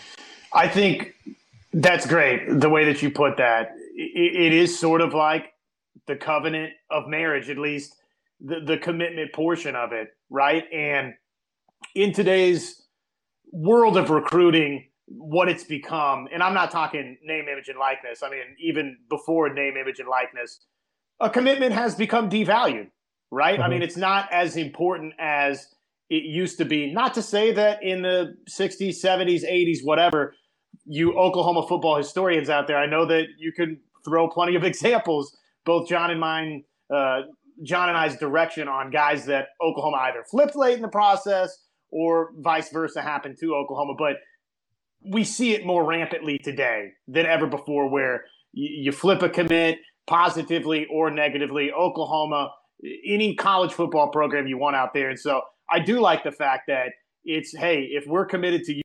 I 0.53 0.67
think 0.67 1.13
that's 1.73 2.05
great 2.07 2.59
the 2.59 2.69
way 2.69 2.85
that 2.85 3.01
you 3.01 3.11
put 3.11 3.37
that. 3.37 3.71
it, 3.95 4.53
is 4.53 4.77
sort 4.77 5.01
of 5.01 5.13
like 5.13 5.53
the 6.07 6.15
covenant 6.15 6.73
of 6.89 7.07
marriage, 7.07 7.49
at 7.49 7.57
least 7.57 7.95
the, 8.39 8.61
the 8.61 8.77
commitment 8.77 9.33
portion 9.33 9.75
of 9.75 9.91
it, 9.91 10.09
right? 10.29 10.63
And 10.71 11.13
in 11.95 12.13
today's 12.13 12.81
world 13.51 13.97
of 13.97 14.09
recruiting, 14.09 14.87
what 15.07 15.47
it's 15.47 15.63
become, 15.63 16.27
and 16.33 16.43
I'm 16.43 16.53
not 16.53 16.69
talking 16.69 17.17
name, 17.23 17.45
image, 17.51 17.69
and 17.69 17.79
likeness. 17.79 18.21
I 18.23 18.29
mean, 18.29 18.41
even 18.59 18.97
before 19.09 19.53
name, 19.53 19.75
image, 19.77 19.99
and 19.99 20.09
likeness, 20.09 20.59
a 21.19 21.29
commitment 21.29 21.73
has 21.73 21.95
become 21.95 22.29
devalued, 22.29 22.89
right? 23.31 23.55
Mm-hmm. 23.55 23.63
I 23.63 23.69
mean, 23.69 23.81
it's 23.81 23.97
not 23.97 24.31
as 24.31 24.57
important 24.57 25.13
as 25.17 25.67
it 26.09 26.23
used 26.23 26.57
to 26.57 26.65
be. 26.65 26.93
Not 26.93 27.13
to 27.15 27.21
say 27.21 27.53
that 27.53 27.83
in 27.83 28.01
the 28.01 28.35
60s, 28.49 29.01
70s, 29.03 29.43
80s, 29.43 29.77
whatever, 29.83 30.35
you 30.85 31.13
Oklahoma 31.17 31.65
football 31.67 31.97
historians 31.97 32.49
out 32.49 32.67
there, 32.67 32.77
I 32.77 32.85
know 32.85 33.05
that 33.05 33.25
you 33.37 33.51
can 33.51 33.79
throw 34.05 34.29
plenty 34.29 34.55
of 34.55 34.63
examples, 34.65 35.37
both 35.65 35.87
John 35.87 36.11
and 36.11 36.19
mine, 36.19 36.63
uh, 36.93 37.21
John 37.63 37.89
and 37.89 37.97
I's 37.97 38.17
direction 38.17 38.67
on 38.67 38.91
guys 38.91 39.25
that 39.25 39.47
Oklahoma 39.61 39.97
either 40.01 40.23
flipped 40.29 40.55
late 40.55 40.75
in 40.75 40.81
the 40.81 40.87
process 40.87 41.57
or 41.89 42.31
vice 42.37 42.69
versa 42.69 43.01
happened 43.01 43.37
to 43.39 43.55
Oklahoma. 43.55 43.93
But 43.97 44.17
we 45.09 45.23
see 45.23 45.53
it 45.53 45.65
more 45.65 45.85
rampantly 45.85 46.37
today 46.37 46.91
than 47.07 47.25
ever 47.25 47.47
before, 47.47 47.89
where 47.89 48.25
you, 48.53 48.91
flip 48.91 49.21
a 49.21 49.29
commit 49.29 49.79
positively 50.07 50.87
or 50.91 51.11
negatively. 51.11 51.71
Oklahoma, 51.71 52.51
any 53.05 53.35
college 53.35 53.73
football 53.73 54.09
program 54.09 54.47
you 54.47 54.57
want 54.57 54.75
out 54.75 54.93
there. 54.93 55.09
And 55.09 55.19
so 55.19 55.41
I 55.69 55.79
do 55.79 55.99
like 55.99 56.23
the 56.23 56.31
fact 56.31 56.63
that 56.67 56.89
it's, 57.23 57.55
hey, 57.55 57.89
if 57.91 58.05
we're 58.07 58.25
committed 58.25 58.63
to 58.65 58.75
you, 58.75 58.83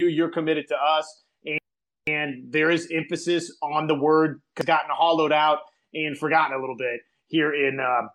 you're 0.00 0.30
committed 0.30 0.66
to 0.68 0.76
us. 0.76 1.22
And, 1.44 1.58
and 2.06 2.52
there 2.52 2.70
is 2.70 2.88
emphasis 2.92 3.56
on 3.62 3.86
the 3.86 3.94
word 3.94 4.40
it's 4.56 4.66
gotten 4.66 4.90
hollowed 4.92 5.32
out 5.32 5.58
and 5.94 6.16
forgotten 6.16 6.56
a 6.56 6.60
little 6.60 6.76
bit 6.76 7.00
here 7.28 7.54
in, 7.54 7.80
uh, 7.80 8.08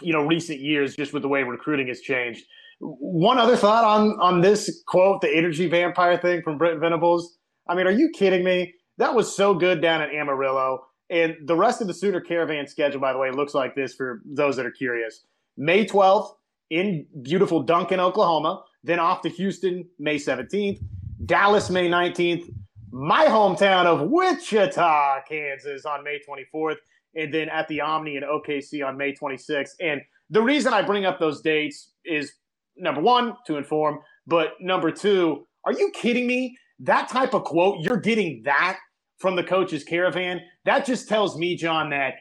you 0.00 0.12
know, 0.12 0.24
recent 0.26 0.60
years, 0.60 0.96
just 0.96 1.12
with 1.12 1.22
the 1.22 1.28
way 1.28 1.42
recruiting 1.42 1.88
has 1.88 2.00
changed. 2.00 2.44
One 2.84 3.38
other 3.38 3.56
thought 3.56 3.84
on 3.84 4.18
on 4.20 4.40
this 4.40 4.82
quote, 4.88 5.20
the 5.20 5.32
energy 5.32 5.68
vampire 5.68 6.18
thing 6.18 6.42
from 6.42 6.58
Brent 6.58 6.80
Venables. 6.80 7.38
I 7.68 7.76
mean, 7.76 7.86
are 7.86 7.92
you 7.92 8.10
kidding 8.10 8.42
me? 8.42 8.74
That 8.98 9.14
was 9.14 9.34
so 9.34 9.54
good 9.54 9.80
down 9.80 10.02
at 10.02 10.12
Amarillo. 10.12 10.84
And 11.08 11.36
the 11.44 11.54
rest 11.54 11.80
of 11.80 11.86
the 11.86 11.94
Sooner 11.94 12.20
Caravan 12.20 12.66
schedule, 12.66 13.00
by 13.00 13.12
the 13.12 13.18
way, 13.18 13.30
looks 13.30 13.54
like 13.54 13.74
this 13.74 13.94
for 13.94 14.20
those 14.24 14.56
that 14.56 14.66
are 14.66 14.70
curious. 14.70 15.24
May 15.56 15.84
12th 15.84 16.32
in 16.70 17.06
beautiful 17.22 17.62
Duncan, 17.62 18.00
Oklahoma. 18.00 18.64
Then 18.82 18.98
off 18.98 19.20
to 19.22 19.28
Houston, 19.28 19.84
May 19.98 20.16
17th. 20.16 20.80
Dallas, 21.24 21.70
May 21.70 21.88
19th. 21.88 22.50
My 22.90 23.26
hometown 23.26 23.84
of 23.84 24.10
Wichita, 24.10 25.20
Kansas, 25.28 25.84
on 25.84 26.02
May 26.02 26.18
24th. 26.28 26.76
And 27.14 27.32
then 27.32 27.48
at 27.50 27.68
the 27.68 27.80
Omni 27.82 28.16
in 28.16 28.22
OKC 28.22 28.84
on 28.84 28.96
May 28.96 29.12
26th. 29.12 29.74
And 29.80 30.00
the 30.30 30.42
reason 30.42 30.72
I 30.72 30.82
bring 30.82 31.04
up 31.04 31.20
those 31.20 31.42
dates 31.42 31.92
is 32.06 32.32
number 32.76 33.00
one, 33.00 33.34
to 33.46 33.56
inform, 33.56 34.00
but 34.26 34.52
number 34.60 34.90
two, 34.90 35.46
are 35.64 35.72
you 35.72 35.90
kidding 35.94 36.26
me? 36.26 36.56
That 36.80 37.08
type 37.08 37.34
of 37.34 37.44
quote, 37.44 37.80
you're 37.80 38.00
getting 38.00 38.42
that 38.44 38.78
from 39.18 39.36
the 39.36 39.44
coach's 39.44 39.84
caravan. 39.84 40.40
That 40.64 40.84
just 40.84 41.08
tells 41.08 41.36
me, 41.36 41.56
John, 41.56 41.90
that 41.90 42.14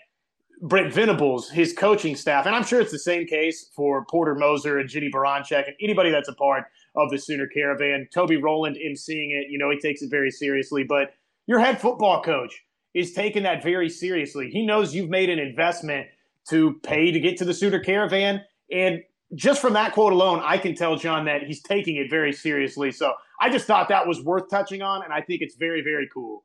Brent 0.61 0.93
Venables, 0.93 1.49
his 1.49 1.73
coaching 1.73 2.15
staff, 2.15 2.45
and 2.45 2.55
I'm 2.55 2.63
sure 2.63 2.79
it's 2.79 2.91
the 2.91 2.99
same 2.99 3.25
case 3.25 3.71
for 3.75 4.05
Porter 4.05 4.35
Moser 4.35 4.77
and 4.77 4.87
Jennie 4.87 5.09
Baranczyk 5.11 5.65
and 5.65 5.75
anybody 5.81 6.11
that's 6.11 6.29
a 6.29 6.35
part 6.35 6.65
of 6.95 7.09
the 7.09 7.17
Sooner 7.17 7.47
Caravan. 7.47 8.07
Toby 8.13 8.37
Rowland 8.37 8.77
in 8.77 8.95
seeing 8.95 9.31
it, 9.31 9.49
you 9.49 9.57
know, 9.57 9.71
he 9.71 9.79
takes 9.79 10.03
it 10.03 10.11
very 10.11 10.29
seriously. 10.29 10.83
But 10.83 11.15
your 11.47 11.59
head 11.59 11.81
football 11.81 12.21
coach 12.21 12.63
is 12.93 13.13
taking 13.13 13.43
that 13.43 13.63
very 13.63 13.89
seriously. 13.89 14.49
He 14.51 14.63
knows 14.63 14.93
you've 14.93 15.09
made 15.09 15.29
an 15.29 15.39
investment 15.39 16.07
to 16.49 16.73
pay 16.83 17.11
to 17.11 17.19
get 17.19 17.37
to 17.37 17.45
the 17.45 17.53
Sooner 17.53 17.79
Caravan, 17.79 18.41
and 18.71 19.01
just 19.35 19.61
from 19.61 19.73
that 19.73 19.93
quote 19.93 20.13
alone, 20.13 20.41
I 20.43 20.57
can 20.57 20.75
tell 20.75 20.95
John 20.95 21.25
that 21.25 21.43
he's 21.43 21.61
taking 21.61 21.95
it 21.95 22.09
very 22.09 22.33
seriously. 22.33 22.91
So 22.91 23.13
I 23.39 23.49
just 23.49 23.65
thought 23.65 23.89
that 23.89 24.07
was 24.07 24.21
worth 24.21 24.49
touching 24.49 24.81
on, 24.81 25.03
and 25.03 25.13
I 25.13 25.21
think 25.21 25.41
it's 25.41 25.55
very, 25.55 25.81
very 25.81 26.07
cool. 26.13 26.43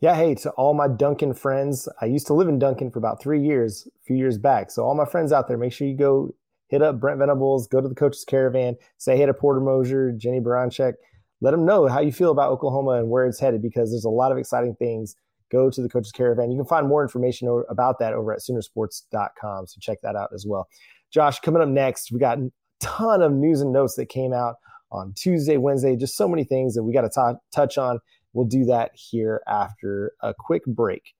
Yeah, 0.00 0.14
hey, 0.14 0.34
to 0.36 0.50
all 0.52 0.74
my 0.74 0.88
Duncan 0.88 1.32
friends, 1.32 1.88
I 2.00 2.06
used 2.06 2.26
to 2.26 2.34
live 2.34 2.48
in 2.48 2.58
Duncan 2.58 2.90
for 2.90 2.98
about 2.98 3.22
three 3.22 3.42
years, 3.42 3.88
a 3.88 4.04
few 4.04 4.16
years 4.16 4.36
back. 4.36 4.70
So 4.70 4.84
all 4.84 4.94
my 4.94 5.06
friends 5.06 5.32
out 5.32 5.48
there, 5.48 5.56
make 5.56 5.72
sure 5.72 5.88
you 5.88 5.96
go 5.96 6.34
hit 6.68 6.82
up 6.82 7.00
Brent 7.00 7.18
Venables, 7.18 7.66
go 7.66 7.80
to 7.80 7.88
the 7.88 7.94
coach's 7.94 8.24
caravan, 8.24 8.76
say 8.98 9.16
hey 9.16 9.26
to 9.26 9.32
Porter 9.32 9.60
Moser, 9.60 10.12
Jennie 10.12 10.40
Baranczyk. 10.40 10.94
Let 11.40 11.52
them 11.52 11.64
know 11.64 11.86
how 11.86 12.00
you 12.00 12.12
feel 12.12 12.30
about 12.30 12.50
Oklahoma 12.50 12.92
and 12.92 13.08
where 13.08 13.26
it's 13.26 13.40
headed 13.40 13.62
because 13.62 13.90
there's 13.90 14.04
a 14.04 14.10
lot 14.10 14.32
of 14.32 14.38
exciting 14.38 14.74
things. 14.74 15.16
Go 15.50 15.70
to 15.70 15.82
the 15.82 15.88
coach's 15.88 16.12
caravan. 16.12 16.50
You 16.50 16.58
can 16.58 16.66
find 16.66 16.88
more 16.88 17.02
information 17.02 17.64
about 17.68 17.98
that 18.00 18.12
over 18.12 18.32
at 18.32 18.40
Soonersports.com. 18.40 19.66
So 19.66 19.78
check 19.80 19.98
that 20.02 20.16
out 20.16 20.30
as 20.34 20.44
well. 20.46 20.68
Josh, 21.12 21.38
coming 21.40 21.62
up 21.62 21.68
next, 21.68 22.10
we 22.10 22.18
got 22.18 22.38
a 22.38 22.50
ton 22.80 23.22
of 23.22 23.32
news 23.32 23.60
and 23.60 23.72
notes 23.72 23.94
that 23.94 24.06
came 24.06 24.32
out 24.32 24.56
on 24.90 25.12
Tuesday, 25.16 25.56
Wednesday, 25.56 25.96
just 25.96 26.16
so 26.16 26.28
many 26.28 26.44
things 26.44 26.74
that 26.74 26.82
we 26.82 26.92
got 26.92 27.02
to 27.02 27.10
t- 27.10 27.38
touch 27.54 27.78
on. 27.78 28.00
We'll 28.32 28.46
do 28.46 28.64
that 28.66 28.90
here 28.94 29.42
after 29.46 30.12
a 30.20 30.34
quick 30.36 30.64
break. 30.66 31.14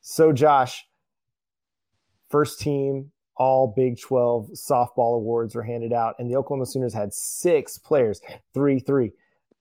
So, 0.00 0.32
Josh, 0.32 0.84
first 2.30 2.60
team 2.60 3.12
all 3.36 3.72
Big 3.74 3.98
12 4.00 4.50
softball 4.50 5.16
awards 5.16 5.54
were 5.54 5.62
handed 5.62 5.92
out, 5.92 6.14
and 6.18 6.30
the 6.30 6.36
Oklahoma 6.36 6.66
Sooners 6.66 6.94
had 6.94 7.12
six 7.12 7.78
players, 7.78 8.20
three, 8.52 8.78
three, 8.78 9.12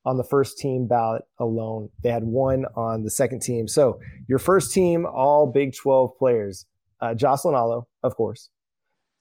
on 0.06 0.18
the 0.18 0.24
first 0.24 0.58
team 0.58 0.88
ballot 0.88 1.24
alone. 1.40 1.90
They 2.04 2.10
had 2.10 2.24
one 2.24 2.66
on 2.76 3.04
the 3.04 3.10
second 3.10 3.42
team. 3.42 3.68
So 3.68 4.00
your 4.28 4.40
first 4.40 4.74
team, 4.74 5.06
all 5.06 5.48
Big 5.48 5.74
12 5.76 6.18
players, 6.18 6.66
uh, 7.00 7.14
Jocelyn 7.14 7.56
Alo, 7.56 7.88
of 8.04 8.16
course, 8.16 8.50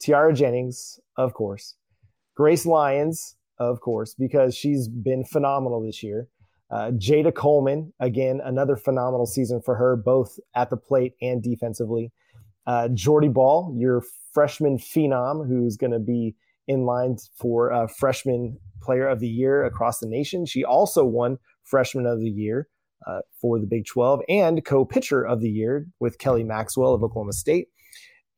Tiare 0.03 0.33
Jennings, 0.35 0.99
of 1.16 1.35
course, 1.35 1.77
Grace 2.37 2.66
Lyons, 2.66 3.37
of 3.59 3.81
course, 3.81 4.14
because 4.14 4.57
she's 4.57 4.88
been 4.88 5.25
phenomenal 5.25 5.85
this 5.85 6.03
year. 6.03 6.29
Uh, 6.71 6.90
Jayda 6.92 7.35
Coleman, 7.35 7.92
again, 8.01 8.40
another 8.42 8.77
phenomenal 8.77 9.27
season 9.27 9.61
for 9.61 9.77
her, 9.77 9.95
both 9.95 10.38
at 10.55 10.71
the 10.71 10.77
plate 10.77 11.12
and 11.21 11.42
defensively. 11.42 12.11
Uh, 12.66 12.88
Jordy 12.88 13.29
Bahl, 13.29 13.75
your 13.79 14.03
freshman 14.33 14.79
phenom, 14.79 15.47
who's 15.47 15.77
going 15.77 15.92
to 15.92 15.99
be 15.99 16.35
in 16.73 16.85
line 16.85 17.17
for 17.39 17.73
uh, 17.73 17.87
freshman 17.87 18.59
player 18.83 19.07
of 19.09 19.21
the 19.21 19.29
year 19.29 19.65
across 19.65 19.99
the 19.99 20.09
nation. 20.09 20.45
She 20.47 20.65
also 20.65 21.05
won 21.05 21.39
freshman 21.65 22.07
of 22.07 22.21
the 22.21 22.31
year 22.31 22.69
uh, 23.07 23.21
for 23.41 23.59
the 23.59 23.67
Big 23.67 23.87
12 23.87 24.21
and 24.29 24.65
co 24.65 24.85
pitcher 24.85 25.25
of 25.25 25.41
the 25.41 25.51
year 25.51 25.87
with 26.01 26.19
Kelly 26.19 26.45
Maxwell 26.45 26.95
of 26.95 27.03
Oklahoma 27.03 27.33
State. 27.33 27.69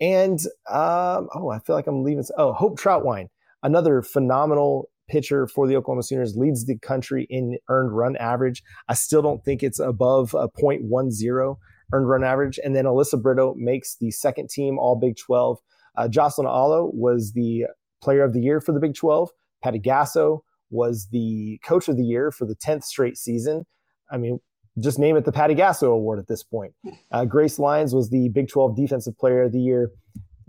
And 0.01 0.39
um, 0.71 1.29
oh, 1.35 1.51
I 1.53 1.61
feel 1.61 1.77
like 1.77 1.87
I'm 1.87 2.03
leaving. 2.03 2.25
Oh, 2.37 2.53
Hope 2.53 2.79
Trautwein, 2.79 3.29
another 3.63 4.03
phenomenal 4.03 4.89
pitcher 5.09 5.47
for 5.47 5.67
the 5.67 5.77
Oklahoma 5.77 6.03
Sooners, 6.03 6.37
leads 6.37 6.67
the 6.67 6.79
country 6.79 7.27
in 7.31 7.59
earned 7.69 7.97
run 7.97 8.17
average. 8.17 8.63
I 8.89 8.95
still 8.95 9.23
don't 9.23 9.45
think 9.45 9.63
it's 9.63 9.79
above 9.79 10.35
a 10.35 10.49
0.10 10.49 11.57
earned 11.93 12.09
run 12.09 12.25
average. 12.25 12.59
And 12.63 12.75
then 12.75 12.87
Alyssa 12.87 13.21
Brito 13.21 13.55
makes 13.57 13.97
the 13.97 14.11
second 14.11 14.51
team 14.51 14.79
All 14.79 14.97
Big 14.97 15.17
12. 15.17 15.59
Uh, 15.97 16.09
Jocelyn 16.09 16.49
Alo 16.49 16.91
was 16.93 17.33
the 17.35 17.67
player 18.05 18.23
of 18.23 18.33
the 18.33 18.41
year 18.41 18.61
for 18.61 18.73
the 18.73 18.81
Big 18.81 18.95
12. 18.95 19.31
Patty 19.63 19.81
Gasso 19.81 20.41
was 20.71 21.09
the 21.11 21.59
coach 21.65 21.89
of 21.89 21.97
the 21.97 22.05
year 22.05 22.31
for 22.31 22.47
the 22.47 22.55
10th 22.55 22.85
straight 22.85 23.17
season. 23.17 23.65
I 24.11 24.19
mean, 24.19 24.41
just 24.79 24.99
name 24.99 25.17
it 25.17 25.25
the 25.25 25.33
Patty 25.33 25.55
Gasso 25.55 25.89
Award 25.93 26.19
at 26.19 26.29
this 26.29 26.43
point. 26.43 26.75
Uh, 27.11 27.25
Grace 27.25 27.59
Lyons 27.59 27.95
was 27.95 28.11
the 28.11 28.29
Big 28.29 28.49
12 28.49 28.77
Defensive 28.77 29.17
Player 29.17 29.45
of 29.45 29.53
the 29.53 29.61
Year. 29.61 29.91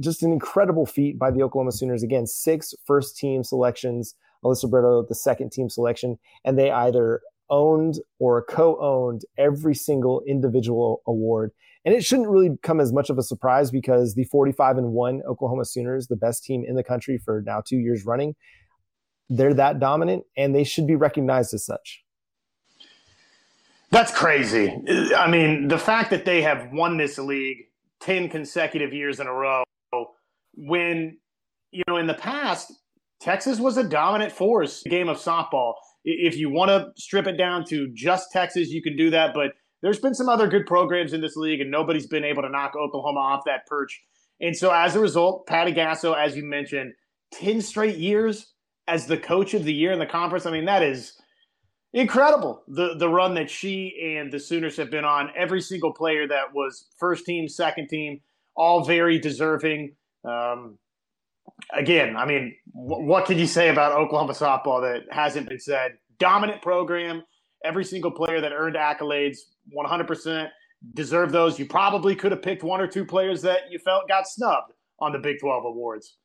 Just 0.01 0.23
an 0.23 0.33
incredible 0.33 0.85
feat 0.85 1.17
by 1.17 1.31
the 1.31 1.41
Oklahoma 1.41 1.71
Sooners. 1.71 2.03
Again, 2.03 2.27
six 2.27 2.73
first 2.85 3.17
team 3.17 3.43
selections. 3.43 4.15
Alyssa 4.43 4.69
Brito, 4.69 5.05
the 5.07 5.15
second 5.15 5.51
team 5.51 5.69
selection, 5.69 6.17
and 6.43 6.59
they 6.59 6.69
either 6.69 7.21
owned 7.49 7.95
or 8.19 8.43
co-owned 8.43 9.21
every 9.37 9.73
single 9.73 10.21
individual 10.27 11.01
award. 11.07 11.51
And 11.85 11.93
it 11.93 12.03
shouldn't 12.03 12.27
really 12.27 12.57
come 12.63 12.79
as 12.79 12.91
much 12.91 13.11
of 13.11 13.17
a 13.19 13.23
surprise 13.23 13.69
because 13.69 14.15
the 14.15 14.23
45 14.25 14.79
and 14.79 14.91
1 14.91 15.21
Oklahoma 15.29 15.65
Sooners, 15.65 16.07
the 16.07 16.15
best 16.15 16.43
team 16.43 16.65
in 16.67 16.75
the 16.75 16.83
country 16.83 17.17
for 17.17 17.43
now 17.45 17.61
2 17.61 17.77
years 17.77 18.05
running, 18.05 18.35
they're 19.29 19.53
that 19.53 19.79
dominant 19.79 20.23
and 20.35 20.55
they 20.55 20.63
should 20.63 20.87
be 20.87 20.95
recognized 20.95 21.53
as 21.53 21.63
such. 21.63 22.03
That's 23.91 24.11
crazy. 24.11 24.73
I 25.15 25.29
mean, 25.29 25.67
the 25.67 25.77
fact 25.77 26.09
that 26.09 26.25
they 26.25 26.41
have 26.41 26.69
won 26.73 26.97
this 26.97 27.19
league 27.19 27.57
10 28.01 28.29
consecutive 28.29 28.91
years 28.91 29.19
in 29.19 29.27
a 29.27 29.33
row 29.33 29.63
when 30.57 31.17
you 31.71 31.83
know 31.87 31.97
in 31.97 32.07
the 32.07 32.13
past 32.13 32.73
Texas 33.21 33.59
was 33.59 33.77
a 33.77 33.83
dominant 33.83 34.31
force 34.31 34.83
game 34.83 35.07
of 35.07 35.17
softball. 35.17 35.75
If 36.03 36.35
you 36.37 36.49
want 36.49 36.69
to 36.69 36.91
strip 36.97 37.27
it 37.27 37.37
down 37.37 37.65
to 37.65 37.89
just 37.93 38.31
Texas, 38.31 38.69
you 38.69 38.81
can 38.81 38.97
do 38.97 39.09
that, 39.11 39.33
but 39.33 39.51
there's 39.85 39.99
been 39.99 40.15
some 40.15 40.29
other 40.29 40.47
good 40.47 40.65
programs 40.65 41.13
in 41.13 41.21
this 41.21 41.35
league 41.35 41.61
and 41.61 41.69
nobody's 41.69 42.07
been 42.07 42.23
able 42.23 42.41
to 42.41 42.49
knock 42.49 42.73
Oklahoma 42.75 43.19
off 43.19 43.43
that 43.45 43.67
perch. 43.67 44.01
And 44.41 44.57
so 44.57 44.71
as 44.71 44.95
a 44.95 44.99
result, 44.99 45.45
Patty 45.45 45.73
Gasso, 45.73 46.17
as 46.17 46.35
you 46.35 46.43
mentioned, 46.43 46.93
10 47.33 47.61
straight 47.61 47.97
years 47.97 48.53
as 48.87 49.05
the 49.05 49.15
coach 49.15 49.53
of 49.53 49.63
the 49.63 49.73
year 49.73 49.91
in 49.91 49.99
the 49.99 50.07
conference. 50.07 50.47
I 50.47 50.51
mean, 50.51 50.65
that 50.65 50.81
is 50.81 51.13
incredible. 51.93 52.63
The 52.67 52.95
the 52.97 53.07
run 53.07 53.35
that 53.35 53.47
she 53.47 54.17
and 54.17 54.33
the 54.33 54.39
Sooners 54.39 54.75
have 54.77 54.89
been 54.89 55.05
on. 55.05 55.29
Every 55.37 55.61
single 55.61 55.93
player 55.93 56.27
that 56.29 56.51
was 56.51 56.87
first 56.97 57.27
team, 57.27 57.47
second 57.47 57.87
team, 57.87 58.21
all 58.55 58.83
very 58.83 59.19
deserving. 59.19 59.95
Um, 60.27 60.79
again, 61.71 62.17
I 62.17 62.25
mean, 62.25 62.55
w- 62.73 63.05
what 63.05 63.27
can 63.27 63.37
you 63.37 63.45
say 63.45 63.69
about 63.69 63.91
Oklahoma 63.91 64.33
softball 64.33 64.81
that 64.81 65.13
hasn't 65.13 65.47
been 65.47 65.59
said? 65.59 65.91
Dominant 66.17 66.63
program. 66.63 67.21
Every 67.65 67.83
single 67.83 68.11
player 68.11 68.39
that 68.41 68.51
earned 68.53 68.75
accolades, 68.75 69.37
100% 69.75 70.49
deserve 70.93 71.31
those. 71.31 71.57
You 71.57 71.65
probably 71.65 72.15
could 72.15 72.31
have 72.31 72.41
picked 72.41 72.63
one 72.63 72.79
or 72.79 72.87
two 72.87 73.05
players 73.05 73.41
that 73.41 73.61
you 73.71 73.79
felt 73.79 74.07
got 74.07 74.27
snubbed 74.27 74.73
on 74.99 75.11
the 75.11 75.19
Big 75.19 75.39
12 75.39 75.65
awards. 75.65 76.17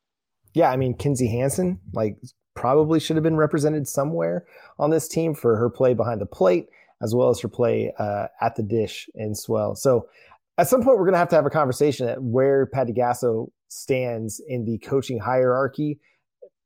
Yeah, 0.54 0.70
I 0.70 0.76
mean, 0.76 0.94
Kinzie 0.94 1.28
Hansen, 1.28 1.80
like 1.92 2.18
probably 2.54 3.00
should 3.00 3.16
have 3.16 3.22
been 3.22 3.36
represented 3.36 3.88
somewhere 3.88 4.44
on 4.78 4.90
this 4.90 5.08
team 5.08 5.34
for 5.34 5.56
her 5.56 5.70
play 5.70 5.94
behind 5.94 6.20
the 6.20 6.26
plate 6.26 6.66
as 7.02 7.14
well 7.14 7.30
as 7.30 7.40
her 7.40 7.48
play 7.48 7.92
uh, 7.98 8.26
at 8.40 8.56
the 8.56 8.62
dish 8.62 9.08
and 9.14 9.36
swell. 9.36 9.74
So 9.74 10.08
at 10.58 10.68
some 10.68 10.82
point, 10.82 10.98
we're 10.98 11.04
going 11.04 11.14
to 11.14 11.18
have 11.18 11.28
to 11.30 11.36
have 11.36 11.46
a 11.46 11.50
conversation 11.50 12.08
at 12.08 12.22
where 12.22 12.66
Patty 12.66 12.92
Gasso 12.92 13.50
stands 13.68 14.40
in 14.46 14.64
the 14.64 14.78
coaching 14.78 15.18
hierarchy, 15.18 15.98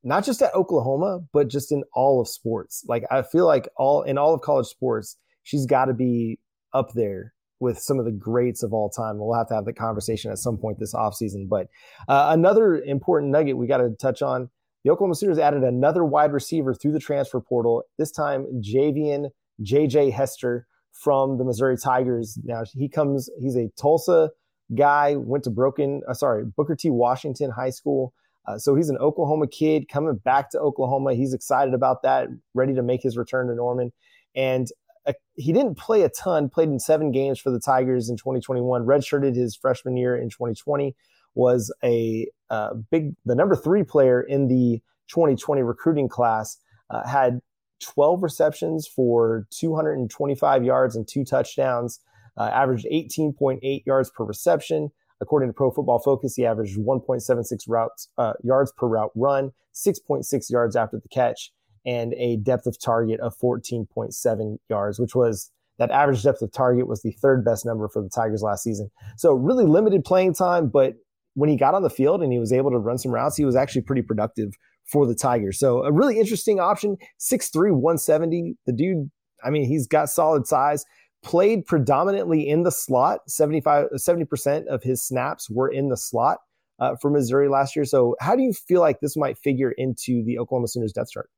not 0.05 0.23
just 0.23 0.41
at 0.41 0.53
Oklahoma, 0.53 1.19
but 1.33 1.49
just 1.49 1.71
in 1.71 1.83
all 1.93 2.21
of 2.21 2.27
sports. 2.27 2.85
Like 2.87 3.03
I 3.11 3.23
feel 3.23 3.45
like 3.45 3.67
all 3.75 4.03
in 4.03 4.17
all 4.17 4.33
of 4.33 4.41
college 4.41 4.67
sports, 4.67 5.17
she's 5.43 5.65
got 5.65 5.85
to 5.85 5.93
be 5.93 6.39
up 6.73 6.93
there 6.93 7.33
with 7.59 7.79
some 7.79 7.99
of 7.99 8.05
the 8.05 8.11
greats 8.11 8.63
of 8.63 8.71
all 8.71 8.89
time. 8.89 9.17
We'll 9.17 9.37
have 9.37 9.47
to 9.47 9.55
have 9.55 9.65
the 9.65 9.73
conversation 9.73 10.31
at 10.31 10.37
some 10.37 10.57
point 10.57 10.79
this 10.79 10.93
offseason. 10.93 11.49
But 11.49 11.67
uh, 12.07 12.27
another 12.29 12.77
important 12.77 13.31
nugget 13.31 13.57
we 13.57 13.67
got 13.67 13.77
to 13.77 13.89
touch 13.99 14.21
on 14.21 14.49
the 14.85 14.91
Oklahoma 14.91 15.15
Sooners 15.15 15.39
added 15.39 15.63
another 15.63 16.05
wide 16.05 16.31
receiver 16.31 16.75
through 16.75 16.91
the 16.91 16.99
transfer 16.99 17.41
portal, 17.41 17.83
this 17.97 18.11
time 18.11 18.45
Javian 18.61 19.31
JJ 19.63 20.13
Hester 20.13 20.67
from 20.91 21.39
the 21.39 21.43
Missouri 21.43 21.75
Tigers. 21.75 22.37
Now 22.43 22.63
he 22.71 22.87
comes, 22.87 23.27
he's 23.39 23.57
a 23.57 23.71
Tulsa 23.81 24.29
guy, 24.77 25.15
went 25.15 25.43
to 25.45 25.49
Broken, 25.49 26.03
uh, 26.07 26.13
sorry, 26.13 26.45
Booker 26.45 26.75
T. 26.75 26.91
Washington 26.91 27.49
High 27.49 27.71
School. 27.71 28.13
Uh, 28.47 28.57
so 28.57 28.75
he's 28.75 28.89
an 28.89 28.97
Oklahoma 28.97 29.47
kid 29.47 29.87
coming 29.89 30.15
back 30.15 30.49
to 30.51 30.59
Oklahoma. 30.59 31.13
He's 31.13 31.33
excited 31.33 31.73
about 31.73 32.03
that, 32.03 32.27
ready 32.53 32.73
to 32.75 32.83
make 32.83 33.01
his 33.01 33.17
return 33.17 33.47
to 33.47 33.55
Norman. 33.55 33.91
And 34.35 34.67
uh, 35.07 35.13
he 35.35 35.51
didn't 35.53 35.75
play 35.75 36.03
a 36.03 36.09
ton, 36.09 36.49
played 36.49 36.69
in 36.69 36.79
seven 36.79 37.11
games 37.11 37.39
for 37.39 37.51
the 37.51 37.59
Tigers 37.59 38.09
in 38.09 38.17
2021, 38.17 38.85
redshirted 38.85 39.35
his 39.35 39.55
freshman 39.55 39.97
year 39.97 40.15
in 40.15 40.29
2020, 40.29 40.95
was 41.33 41.73
a 41.83 42.27
uh, 42.49 42.73
big, 42.91 43.13
the 43.25 43.35
number 43.35 43.55
three 43.55 43.83
player 43.83 44.21
in 44.21 44.47
the 44.47 44.81
2020 45.09 45.61
recruiting 45.61 46.09
class, 46.09 46.57
uh, 46.89 47.05
had 47.07 47.39
12 47.81 48.23
receptions 48.23 48.87
for 48.87 49.47
225 49.51 50.63
yards 50.63 50.95
and 50.95 51.07
two 51.07 51.23
touchdowns, 51.23 51.99
uh, 52.37 52.49
averaged 52.53 52.87
18.8 52.91 53.85
yards 53.85 54.09
per 54.11 54.23
reception. 54.23 54.89
According 55.25 55.49
to 55.49 55.53
Pro 55.53 55.71
Football 55.71 55.97
Focus, 55.97 56.35
he 56.35 56.45
averaged 56.45 56.77
1.76 56.77 57.63
routes 57.67 58.09
uh, 58.19 58.33
yards 58.43 58.71
per 58.77 58.87
route 58.87 59.09
run, 59.15 59.49
6.6 59.73 60.51
yards 60.51 60.75
after 60.75 60.99
the 61.01 61.09
catch, 61.09 61.51
and 61.83 62.13
a 62.13 62.37
depth 62.37 62.67
of 62.67 62.79
target 62.79 63.19
of 63.21 63.35
14.7 63.35 64.57
yards, 64.69 64.99
which 64.99 65.15
was 65.15 65.51
that 65.79 65.89
average 65.89 66.21
depth 66.21 66.43
of 66.43 66.51
target 66.51 66.87
was 66.87 67.01
the 67.01 67.11
third 67.13 67.43
best 67.43 67.65
number 67.65 67.87
for 67.87 68.03
the 68.03 68.09
Tigers 68.09 68.43
last 68.43 68.61
season. 68.63 68.91
So 69.17 69.33
really 69.33 69.65
limited 69.65 70.05
playing 70.05 70.35
time, 70.35 70.69
but 70.69 70.93
when 71.33 71.49
he 71.49 71.57
got 71.57 71.73
on 71.73 71.81
the 71.81 71.89
field 71.89 72.21
and 72.21 72.31
he 72.31 72.37
was 72.37 72.53
able 72.53 72.69
to 72.69 72.77
run 72.77 72.99
some 72.99 73.11
routes, 73.11 73.35
he 73.35 73.45
was 73.45 73.55
actually 73.55 73.81
pretty 73.81 74.03
productive 74.03 74.53
for 74.85 75.07
the 75.07 75.15
Tigers. 75.15 75.57
So 75.57 75.83
a 75.83 75.91
really 75.91 76.19
interesting 76.19 76.59
option. 76.59 76.97
6'3, 77.19 77.71
170. 77.71 78.57
The 78.67 78.73
dude, 78.73 79.09
I 79.43 79.49
mean, 79.49 79.65
he's 79.65 79.87
got 79.87 80.09
solid 80.09 80.45
size. 80.45 80.85
Played 81.25 81.65
predominantly 81.65 82.47
in 82.47 82.63
the 82.63 82.71
slot. 82.71 83.21
75, 83.27 83.87
70% 83.95 84.67
of 84.67 84.83
his 84.83 85.03
snaps 85.03 85.49
were 85.49 85.67
in 85.67 85.89
the 85.89 85.97
slot 85.97 86.37
uh, 86.79 86.95
for 87.01 87.09
Missouri 87.09 87.49
last 87.49 87.75
year. 87.75 87.83
So 87.83 88.15
how 88.19 88.35
do 88.35 88.43
you 88.43 88.53
feel 88.53 88.79
like 88.79 88.99
this 88.99 89.17
might 89.17 89.37
figure 89.37 89.71
into 89.71 90.23
the 90.23 90.37
Oklahoma 90.37 90.67
Sooners 90.67 90.93
depth 90.93 91.11
chart? 91.11 91.29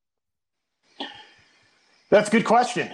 That's 2.10 2.30
a 2.30 2.32
good 2.32 2.45
question. 2.45 2.89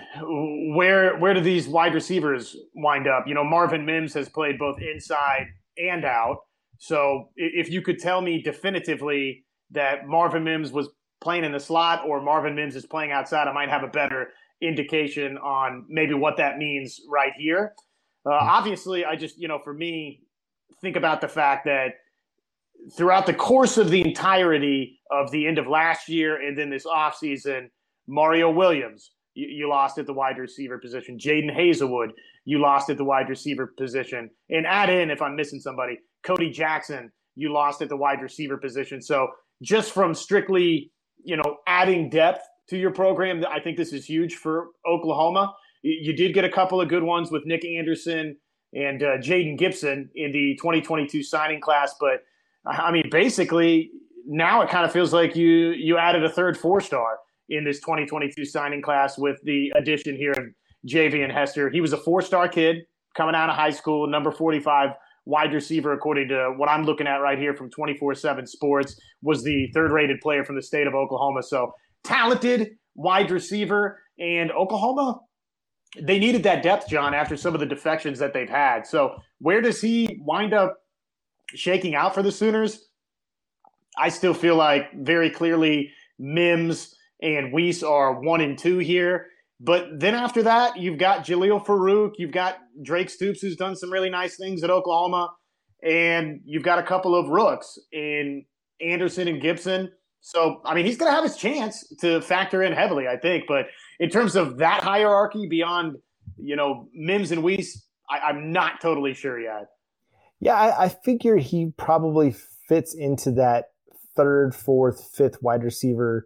Where 0.75 1.17
where 1.17 1.35
do 1.35 1.41
these 1.41 1.67
wide 1.67 1.93
receivers 1.93 2.55
wind 2.75 3.07
up? 3.07 3.27
You 3.27 3.35
know, 3.35 3.43
Marvin 3.43 3.85
Mims 3.85 4.13
has 4.15 4.27
played 4.27 4.57
both 4.57 4.81
inside 4.81 5.47
and 5.77 6.03
out. 6.03 6.37
So 6.79 7.29
if 7.35 7.69
you 7.69 7.81
could 7.81 7.99
tell 7.99 8.21
me 8.21 8.41
definitively 8.41 9.45
that 9.71 10.07
Marvin 10.07 10.43
Mims 10.43 10.71
was 10.71 10.89
playing 11.21 11.43
in 11.43 11.51
the 11.51 11.59
slot 11.59 12.03
or 12.07 12.21
Marvin 12.21 12.55
Mims 12.55 12.75
is 12.75 12.85
playing 12.85 13.11
outside, 13.11 13.47
I 13.47 13.53
might 13.53 13.69
have 13.69 13.83
a 13.83 13.87
better 13.87 14.29
indication 14.63 15.37
on 15.37 15.85
maybe 15.89 16.13
what 16.13 16.37
that 16.37 16.57
means 16.57 17.01
right 17.09 17.33
here. 17.37 17.73
Uh, 18.25 18.39
hmm. 18.39 18.47
obviously, 18.49 19.05
I 19.05 19.15
just, 19.15 19.37
you 19.37 19.47
know, 19.47 19.59
for 19.59 19.73
me, 19.73 20.21
think 20.81 20.95
about 20.95 21.21
the 21.21 21.27
fact 21.27 21.65
that 21.65 21.93
throughout 22.95 23.25
the 23.25 23.33
course 23.33 23.77
of 23.77 23.89
the 23.89 24.01
entirety 24.01 24.99
of 25.11 25.31
the 25.31 25.47
end 25.47 25.57
of 25.57 25.67
last 25.67 26.09
year 26.09 26.41
and 26.41 26.57
then 26.57 26.69
this 26.69 26.85
offseason, 26.85 27.69
Mario 28.07 28.51
Williams, 28.51 29.11
you, 29.33 29.47
you 29.47 29.69
lost 29.69 29.97
at 29.97 30.05
the 30.05 30.13
wide 30.13 30.37
receiver 30.37 30.77
position. 30.77 31.17
Jadon 31.17 31.55
Haselwood, 31.55 32.09
you 32.45 32.59
lost 32.59 32.89
at 32.89 32.97
the 32.97 33.05
wide 33.05 33.29
receiver 33.29 33.73
position. 33.77 34.29
And 34.49 34.65
add 34.65 34.89
in, 34.89 35.09
if 35.09 35.21
I'm 35.21 35.35
missing 35.35 35.59
somebody, 35.59 35.99
Cody 36.23 36.49
Jackson, 36.49 37.11
you 37.35 37.51
lost 37.51 37.81
at 37.81 37.89
the 37.89 37.97
wide 37.97 38.21
receiver 38.21 38.57
position. 38.57 39.01
So 39.01 39.27
just 39.61 39.93
from 39.93 40.13
strictly, 40.13 40.91
you 41.23 41.37
know, 41.37 41.57
adding 41.67 42.09
depth 42.09 42.45
to 42.69 42.77
your 42.77 42.91
program. 42.91 43.43
I 43.49 43.59
think 43.59 43.77
this 43.77 43.93
is 43.93 44.05
huge 44.05 44.35
for 44.35 44.67
Oklahoma. 44.87 45.53
You 45.81 46.13
did 46.13 46.33
get 46.33 46.45
a 46.45 46.49
couple 46.49 46.79
of 46.79 46.87
good 46.87 47.03
ones 47.03 47.29
with 47.29 47.45
Nic 47.45 47.65
Anderson 47.65 48.37
and 48.73 49.03
uh, 49.03 49.17
Jayden 49.17 49.57
Gibson 49.57 50.09
in 50.15 50.31
the 50.31 50.55
2022 50.61 51.23
signing 51.23 51.59
class, 51.59 51.95
but 51.99 52.21
I 52.65 52.91
mean, 52.91 53.09
basically, 53.11 53.91
now 54.25 54.61
it 54.61 54.69
kind 54.69 54.85
of 54.85 54.91
feels 54.91 55.13
like 55.13 55.35
you 55.35 55.71
you 55.71 55.97
added 55.97 56.23
a 56.23 56.29
third 56.29 56.57
four 56.57 56.79
star 56.79 57.17
in 57.49 57.63
this 57.63 57.79
2022 57.81 58.45
signing 58.45 58.81
class 58.81 59.17
with 59.17 59.37
the 59.43 59.71
addition 59.75 60.15
here 60.15 60.31
of 60.31 60.45
Javien 60.87 61.31
Hester. 61.31 61.69
He 61.69 61.81
was 61.81 61.93
a 61.93 61.97
four 61.97 62.21
star 62.21 62.47
kid 62.47 62.77
coming 63.15 63.35
out 63.35 63.49
of 63.49 63.55
high 63.55 63.69
school, 63.69 64.07
number 64.07 64.31
45 64.31 64.91
wide 65.25 65.53
receiver, 65.53 65.93
according 65.93 66.29
to 66.29 66.53
what 66.57 66.69
I'm 66.69 66.83
looking 66.83 67.07
at 67.07 67.17
right 67.17 67.37
here 67.37 67.53
from 67.53 67.69
24 67.69 68.15
7 68.15 68.47
Sports, 68.47 68.99
was 69.21 69.43
the 69.43 69.69
third 69.73 69.91
rated 69.91 70.19
player 70.21 70.43
from 70.43 70.55
the 70.55 70.61
state 70.61 70.87
of 70.87 70.95
Oklahoma. 70.95 71.43
So 71.43 71.73
talented 72.03 72.71
wide 72.95 73.31
receiver. 73.31 73.99
And 74.19 74.51
Oklahoma, 74.51 75.19
they 76.01 76.19
needed 76.19 76.43
that 76.43 76.63
depth, 76.63 76.87
John, 76.87 77.13
after 77.13 77.35
some 77.37 77.53
of 77.53 77.59
the 77.59 77.65
defections 77.65 78.19
that 78.19 78.33
they've 78.33 78.49
had. 78.49 78.85
So 78.85 79.15
where 79.39 79.61
does 79.61 79.81
he 79.81 80.19
wind 80.21 80.53
up 80.53 80.77
shaking 81.53 81.95
out 81.95 82.13
for 82.13 82.23
the 82.23 82.31
Sooners? 82.31 82.89
I 83.97 84.09
still 84.09 84.33
feel 84.33 84.55
like 84.55 84.91
very 84.93 85.29
clearly 85.29 85.91
Mims 86.17 86.95
and 87.21 87.53
Wease 87.53 87.83
are 87.83 88.19
one 88.19 88.41
and 88.41 88.57
two 88.57 88.79
here. 88.79 89.27
But 89.59 89.99
then 89.99 90.15
after 90.15 90.43
that, 90.43 90.77
you've 90.77 90.97
got 90.97 91.25
Jalil 91.25 91.65
Farooq, 91.65 92.13
you've 92.17 92.31
got 92.31 92.57
Drake 92.83 93.09
Stoops, 93.09 93.39
who's 93.41 93.55
done 93.55 93.75
some 93.75 93.91
really 93.91 94.09
nice 94.09 94.35
things 94.35 94.63
at 94.63 94.69
Oklahoma, 94.69 95.29
and 95.81 96.41
you've 96.43 96.63
got 96.63 96.79
a 96.79 96.83
couple 96.83 97.15
of 97.15 97.29
rooks 97.29 97.77
in 97.91 98.43
Anderson 98.81 99.27
and 99.27 99.41
Gibson. 99.41 99.91
So, 100.25 100.61
I 100.63 100.73
mean, 100.73 100.85
he's 100.85 100.95
going 100.95 101.11
to 101.11 101.15
have 101.15 101.25
his 101.25 101.35
chance 101.35 101.85
to 101.99 102.21
factor 102.21 102.63
in 102.63 102.71
heavily, 102.71 103.09
I 103.09 103.17
think. 103.17 103.43
But 103.45 103.67
in 103.99 104.09
terms 104.09 104.37
of 104.37 104.57
that 104.59 104.81
hierarchy 104.81 105.47
beyond, 105.47 105.97
you 106.37 106.55
know, 106.55 106.87
Mims 106.93 107.33
and 107.33 107.43
Wease, 107.43 107.85
I, 108.09 108.29
am 108.29 108.53
not 108.53 108.79
totally 108.79 109.13
sure 109.13 109.37
yet. 109.37 109.67
Yeah, 110.39 110.55
I, 110.55 110.85
I 110.85 110.89
figure 110.89 111.35
he 111.35 111.73
probably 111.75 112.33
fits 112.69 112.93
into 112.93 113.31
that 113.31 113.71
third, 114.15 114.55
fourth, 114.55 115.11
fifth 115.13 115.43
wide 115.43 115.61
receiver 115.61 116.25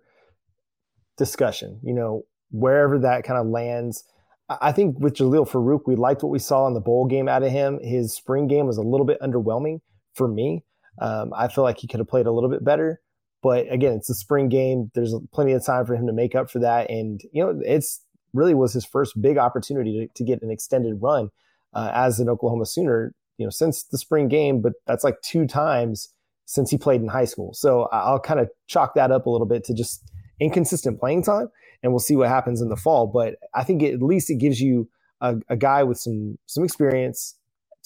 discussion. 1.17 1.79
You 1.81 1.95
know, 1.95 2.25
wherever 2.51 2.99
that 2.99 3.23
kind 3.23 3.39
of 3.39 3.47
lands. 3.47 4.03
I 4.47 4.73
think 4.73 4.99
with 4.99 5.15
Jalil 5.15 5.49
Farooq, 5.49 5.88
we 5.88 5.95
liked 5.95 6.21
what 6.21 6.31
we 6.31 6.39
saw 6.39 6.67
in 6.67 6.75
the 6.75 6.79
bowl 6.79 7.07
game 7.07 7.27
out 7.27 7.41
of 7.41 7.51
him. 7.51 7.79
His 7.81 8.15
spring 8.15 8.47
game 8.47 8.67
was 8.67 8.77
a 8.77 8.83
little 8.83 9.07
bit 9.07 9.19
underwhelming 9.21 9.81
for 10.13 10.27
me. 10.27 10.63
Um, 11.01 11.33
I 11.36 11.47
feel 11.47 11.63
like 11.63 11.79
he 11.79 11.88
could 11.88 11.99
have 11.99 12.07
played 12.07 12.27
a 12.27 12.31
little 12.31 12.49
bit 12.49 12.63
better. 12.63 13.01
But 13.47 13.71
again, 13.71 13.93
it's 13.93 14.10
a 14.10 14.13
spring 14.13 14.49
game. 14.49 14.91
There's 14.93 15.15
plenty 15.31 15.53
of 15.53 15.65
time 15.65 15.86
for 15.86 15.95
him 15.95 16.05
to 16.07 16.12
make 16.12 16.36
up 16.36 16.51
for 16.51 16.60
that. 16.60 16.89
And, 16.89 17.21
you 17.31 17.41
know, 17.41 17.62
it's 17.63 18.01
really 18.33 18.53
was 18.53 18.73
his 18.73 18.83
first 18.83 19.21
big 19.21 19.38
opportunity 19.38 20.05
to, 20.05 20.13
to 20.15 20.23
get 20.25 20.41
an 20.41 20.51
extended 20.51 21.01
run 21.01 21.29
uh, 21.73 21.89
as 21.93 22.19
an 22.19 22.27
Oklahoma 22.27 22.65
Sooner, 22.65 23.13
you 23.38 23.45
know, 23.45 23.49
since 23.49 23.83
the 23.83 23.97
spring 23.97 24.27
game. 24.27 24.62
But 24.62 24.73
that's 24.86 25.05
like 25.05 25.21
two 25.21 25.47
times 25.47 26.13
since 26.43 26.69
he 26.69 26.77
played 26.77 26.99
in 26.99 27.07
high 27.07 27.23
school. 27.23 27.53
So 27.53 27.83
I'll 27.93 28.19
kind 28.19 28.41
of 28.41 28.49
chalk 28.67 28.95
that 28.95 29.12
up 29.12 29.27
a 29.27 29.29
little 29.29 29.47
bit 29.47 29.63
to 29.63 29.73
just 29.73 30.03
inconsistent 30.41 30.99
playing 30.99 31.23
time 31.23 31.47
and 31.81 31.93
we'll 31.93 31.99
see 31.99 32.17
what 32.17 32.27
happens 32.27 32.60
in 32.60 32.67
the 32.67 32.75
fall. 32.75 33.07
But 33.07 33.36
I 33.55 33.63
think 33.63 33.81
it, 33.81 33.93
at 33.93 34.01
least 34.01 34.29
it 34.29 34.39
gives 34.39 34.60
you 34.60 34.89
a, 35.21 35.38
a, 35.47 35.55
guy 35.55 35.83
with 35.83 35.97
some 35.97 36.38
some 36.47 36.65
experience 36.65 37.36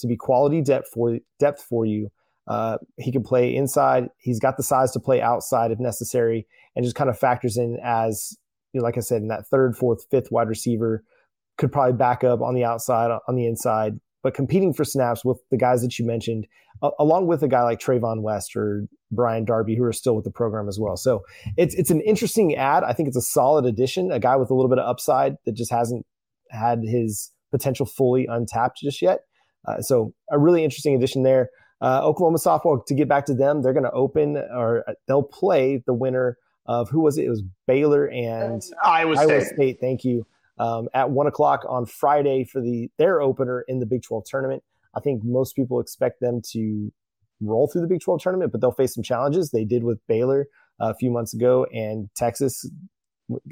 to 0.00 0.08
be 0.08 0.16
quality 0.16 0.60
depth 0.60 0.88
for 0.92 1.20
depth 1.38 1.62
for 1.62 1.86
you. 1.86 2.10
Uh, 2.48 2.78
he 2.98 3.12
can 3.12 3.22
play 3.22 3.54
inside. 3.54 4.08
He's 4.18 4.40
got 4.40 4.56
the 4.56 4.62
size 4.62 4.90
to 4.92 5.00
play 5.00 5.20
outside 5.20 5.70
if 5.70 5.78
necessary, 5.78 6.46
and 6.74 6.84
just 6.84 6.96
kind 6.96 7.10
of 7.10 7.18
factors 7.18 7.56
in 7.56 7.78
as 7.82 8.36
you 8.72 8.80
know, 8.80 8.84
like 8.84 8.96
I 8.96 9.00
said, 9.00 9.22
in 9.22 9.28
that 9.28 9.46
third, 9.46 9.76
fourth, 9.76 10.06
fifth 10.10 10.32
wide 10.32 10.48
receiver 10.48 11.04
could 11.58 11.70
probably 11.70 11.92
back 11.92 12.24
up 12.24 12.40
on 12.40 12.54
the 12.54 12.64
outside, 12.64 13.10
on 13.28 13.36
the 13.36 13.46
inside, 13.46 14.00
but 14.22 14.34
competing 14.34 14.72
for 14.72 14.84
snaps 14.84 15.24
with 15.24 15.38
the 15.50 15.58
guys 15.58 15.82
that 15.82 15.98
you 15.98 16.06
mentioned, 16.06 16.46
uh, 16.82 16.90
along 16.98 17.26
with 17.26 17.42
a 17.42 17.48
guy 17.48 17.62
like 17.62 17.78
Trayvon 17.78 18.22
West 18.22 18.56
or 18.56 18.86
Brian 19.10 19.44
Darby, 19.44 19.76
who 19.76 19.84
are 19.84 19.92
still 19.92 20.16
with 20.16 20.24
the 20.24 20.30
program 20.30 20.68
as 20.68 20.78
well. 20.80 20.96
So 20.96 21.22
it's 21.56 21.74
it's 21.74 21.90
an 21.90 22.00
interesting 22.00 22.54
ad. 22.56 22.84
I 22.84 22.92
think 22.92 23.08
it's 23.08 23.16
a 23.16 23.22
solid 23.22 23.66
addition. 23.66 24.10
A 24.10 24.18
guy 24.18 24.36
with 24.36 24.50
a 24.50 24.54
little 24.54 24.70
bit 24.70 24.78
of 24.78 24.88
upside 24.88 25.36
that 25.44 25.52
just 25.52 25.70
hasn't 25.70 26.06
had 26.50 26.80
his 26.82 27.30
potential 27.50 27.84
fully 27.84 28.26
untapped 28.26 28.78
just 28.78 29.02
yet. 29.02 29.20
Uh, 29.68 29.80
so 29.80 30.12
a 30.30 30.38
really 30.38 30.64
interesting 30.64 30.94
addition 30.94 31.22
there. 31.22 31.50
Uh, 31.82 32.00
Oklahoma 32.04 32.38
softball. 32.38 32.84
To 32.86 32.94
get 32.94 33.08
back 33.08 33.26
to 33.26 33.34
them, 33.34 33.60
they're 33.60 33.72
going 33.72 33.84
to 33.84 33.90
open 33.90 34.36
or 34.36 34.84
uh, 34.88 34.92
they'll 35.08 35.22
play 35.22 35.82
the 35.84 35.92
winner 35.92 36.38
of 36.66 36.88
who 36.90 37.00
was 37.00 37.18
it? 37.18 37.24
It 37.24 37.28
was 37.28 37.42
Baylor 37.66 38.06
and 38.06 38.62
Iowa 38.84 39.16
State. 39.16 39.30
Iowa 39.30 39.44
State 39.44 39.78
thank 39.80 40.04
you. 40.04 40.26
Um, 40.58 40.88
at 40.94 41.10
one 41.10 41.26
o'clock 41.26 41.64
on 41.68 41.86
Friday 41.86 42.44
for 42.44 42.60
the 42.60 42.88
their 42.98 43.20
opener 43.20 43.64
in 43.66 43.80
the 43.80 43.86
Big 43.86 44.02
12 44.02 44.24
tournament. 44.26 44.62
I 44.94 45.00
think 45.00 45.22
most 45.24 45.56
people 45.56 45.80
expect 45.80 46.20
them 46.20 46.40
to 46.52 46.92
roll 47.40 47.66
through 47.66 47.80
the 47.80 47.88
Big 47.88 48.00
12 48.00 48.22
tournament, 48.22 48.52
but 48.52 48.60
they'll 48.60 48.70
face 48.70 48.94
some 48.94 49.02
challenges. 49.02 49.50
They 49.50 49.64
did 49.64 49.82
with 49.82 49.98
Baylor 50.06 50.46
uh, 50.80 50.90
a 50.90 50.94
few 50.94 51.10
months 51.10 51.34
ago, 51.34 51.66
and 51.72 52.08
Texas 52.14 52.68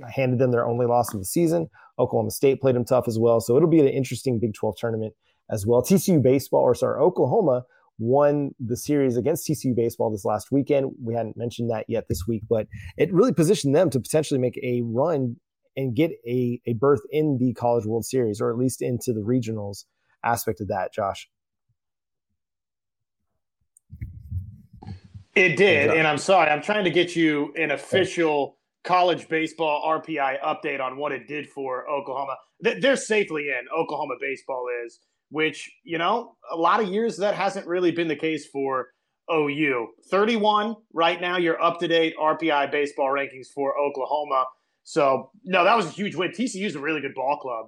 handed 0.08 0.38
them 0.38 0.52
their 0.52 0.66
only 0.66 0.86
loss 0.86 1.12
of 1.14 1.20
the 1.20 1.26
season. 1.26 1.68
Oklahoma 1.98 2.30
State 2.30 2.60
played 2.60 2.76
them 2.76 2.84
tough 2.84 3.08
as 3.08 3.18
well. 3.18 3.40
So 3.40 3.56
it'll 3.56 3.68
be 3.68 3.80
an 3.80 3.88
interesting 3.88 4.38
Big 4.38 4.54
12 4.54 4.76
tournament 4.78 5.14
as 5.50 5.66
well. 5.66 5.82
TCU 5.82 6.22
baseball, 6.22 6.60
or 6.60 6.74
sorry, 6.74 7.00
Oklahoma 7.00 7.64
won 8.00 8.52
the 8.58 8.76
series 8.76 9.16
against 9.16 9.46
TCU 9.46 9.76
baseball 9.76 10.10
this 10.10 10.24
last 10.24 10.50
weekend. 10.50 10.90
We 11.02 11.14
hadn't 11.14 11.36
mentioned 11.36 11.70
that 11.70 11.84
yet 11.86 12.08
this 12.08 12.26
week, 12.26 12.42
but 12.48 12.66
it 12.96 13.12
really 13.12 13.32
positioned 13.32 13.76
them 13.76 13.90
to 13.90 14.00
potentially 14.00 14.40
make 14.40 14.58
a 14.62 14.82
run 14.84 15.36
and 15.76 15.94
get 15.94 16.10
a, 16.26 16.60
a 16.66 16.72
berth 16.72 17.02
in 17.10 17.38
the 17.38 17.52
College 17.52 17.86
World 17.86 18.04
Series, 18.04 18.40
or 18.40 18.50
at 18.50 18.58
least 18.58 18.82
into 18.82 19.12
the 19.12 19.20
regionals 19.20 19.84
aspect 20.24 20.60
of 20.60 20.68
that, 20.68 20.92
Josh. 20.92 21.28
It 25.36 25.56
did, 25.56 25.90
and 25.90 26.08
I'm 26.08 26.18
sorry. 26.18 26.50
I'm 26.50 26.60
trying 26.60 26.84
to 26.84 26.90
get 26.90 27.14
you 27.14 27.54
an 27.56 27.70
official 27.70 28.58
college 28.82 29.28
baseball 29.28 29.82
RPI 29.86 30.40
update 30.40 30.80
on 30.80 30.96
what 30.96 31.12
it 31.12 31.28
did 31.28 31.48
for 31.48 31.88
Oklahoma. 31.88 32.36
They're 32.60 32.96
safely 32.96 33.48
in. 33.48 33.66
Oklahoma 33.76 34.14
baseball 34.20 34.66
is, 34.84 34.98
which 35.30 35.70
you 35.84 35.98
know, 35.98 36.36
a 36.50 36.56
lot 36.56 36.80
of 36.80 36.88
years 36.88 37.16
that 37.18 37.34
hasn't 37.34 37.66
really 37.66 37.90
been 37.90 38.08
the 38.08 38.16
case 38.16 38.46
for 38.46 38.88
OU. 39.32 39.88
31 40.10 40.76
right 40.92 41.20
now. 41.20 41.36
Your 41.36 41.62
up 41.62 41.78
to 41.80 41.88
date 41.88 42.14
RPI 42.20 42.70
baseball 42.70 43.08
rankings 43.08 43.48
for 43.54 43.78
Oklahoma. 43.78 44.44
So 44.82 45.30
no, 45.44 45.64
that 45.64 45.76
was 45.76 45.86
a 45.86 45.90
huge 45.90 46.14
win. 46.14 46.30
TCU 46.30 46.66
is 46.66 46.74
a 46.74 46.80
really 46.80 47.00
good 47.00 47.14
ball 47.14 47.38
club 47.38 47.66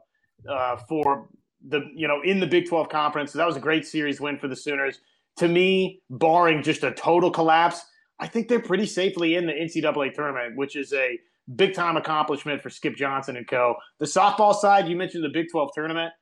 uh, 0.48 0.76
for 0.88 1.28
the 1.68 1.82
you 1.94 2.08
know 2.08 2.20
in 2.24 2.40
the 2.40 2.46
Big 2.46 2.68
12 2.68 2.88
conference. 2.88 3.32
So 3.32 3.38
that 3.38 3.46
was 3.46 3.56
a 3.56 3.60
great 3.60 3.86
series 3.86 4.20
win 4.20 4.38
for 4.38 4.48
the 4.48 4.56
Sooners 4.56 5.00
to 5.38 5.48
me, 5.48 6.02
barring 6.10 6.62
just 6.62 6.84
a 6.84 6.92
total 6.92 7.30
collapse, 7.30 7.84
I 8.18 8.26
think 8.26 8.48
they're 8.48 8.60
pretty 8.60 8.86
safely 8.86 9.34
in 9.34 9.46
the 9.46 9.52
NCAA 9.52 10.14
tournament, 10.14 10.56
which 10.56 10.76
is 10.76 10.92
a 10.92 11.18
big 11.56 11.74
time 11.74 11.96
accomplishment 11.96 12.62
for 12.62 12.70
Skip 12.70 12.96
Johnson 12.96 13.36
and 13.36 13.48
co. 13.48 13.74
The 13.98 14.06
softball 14.06 14.54
side, 14.54 14.88
you 14.88 14.96
mentioned 14.96 15.24
the 15.24 15.30
Big 15.30 15.46
12 15.50 15.70
tournament. 15.74 16.12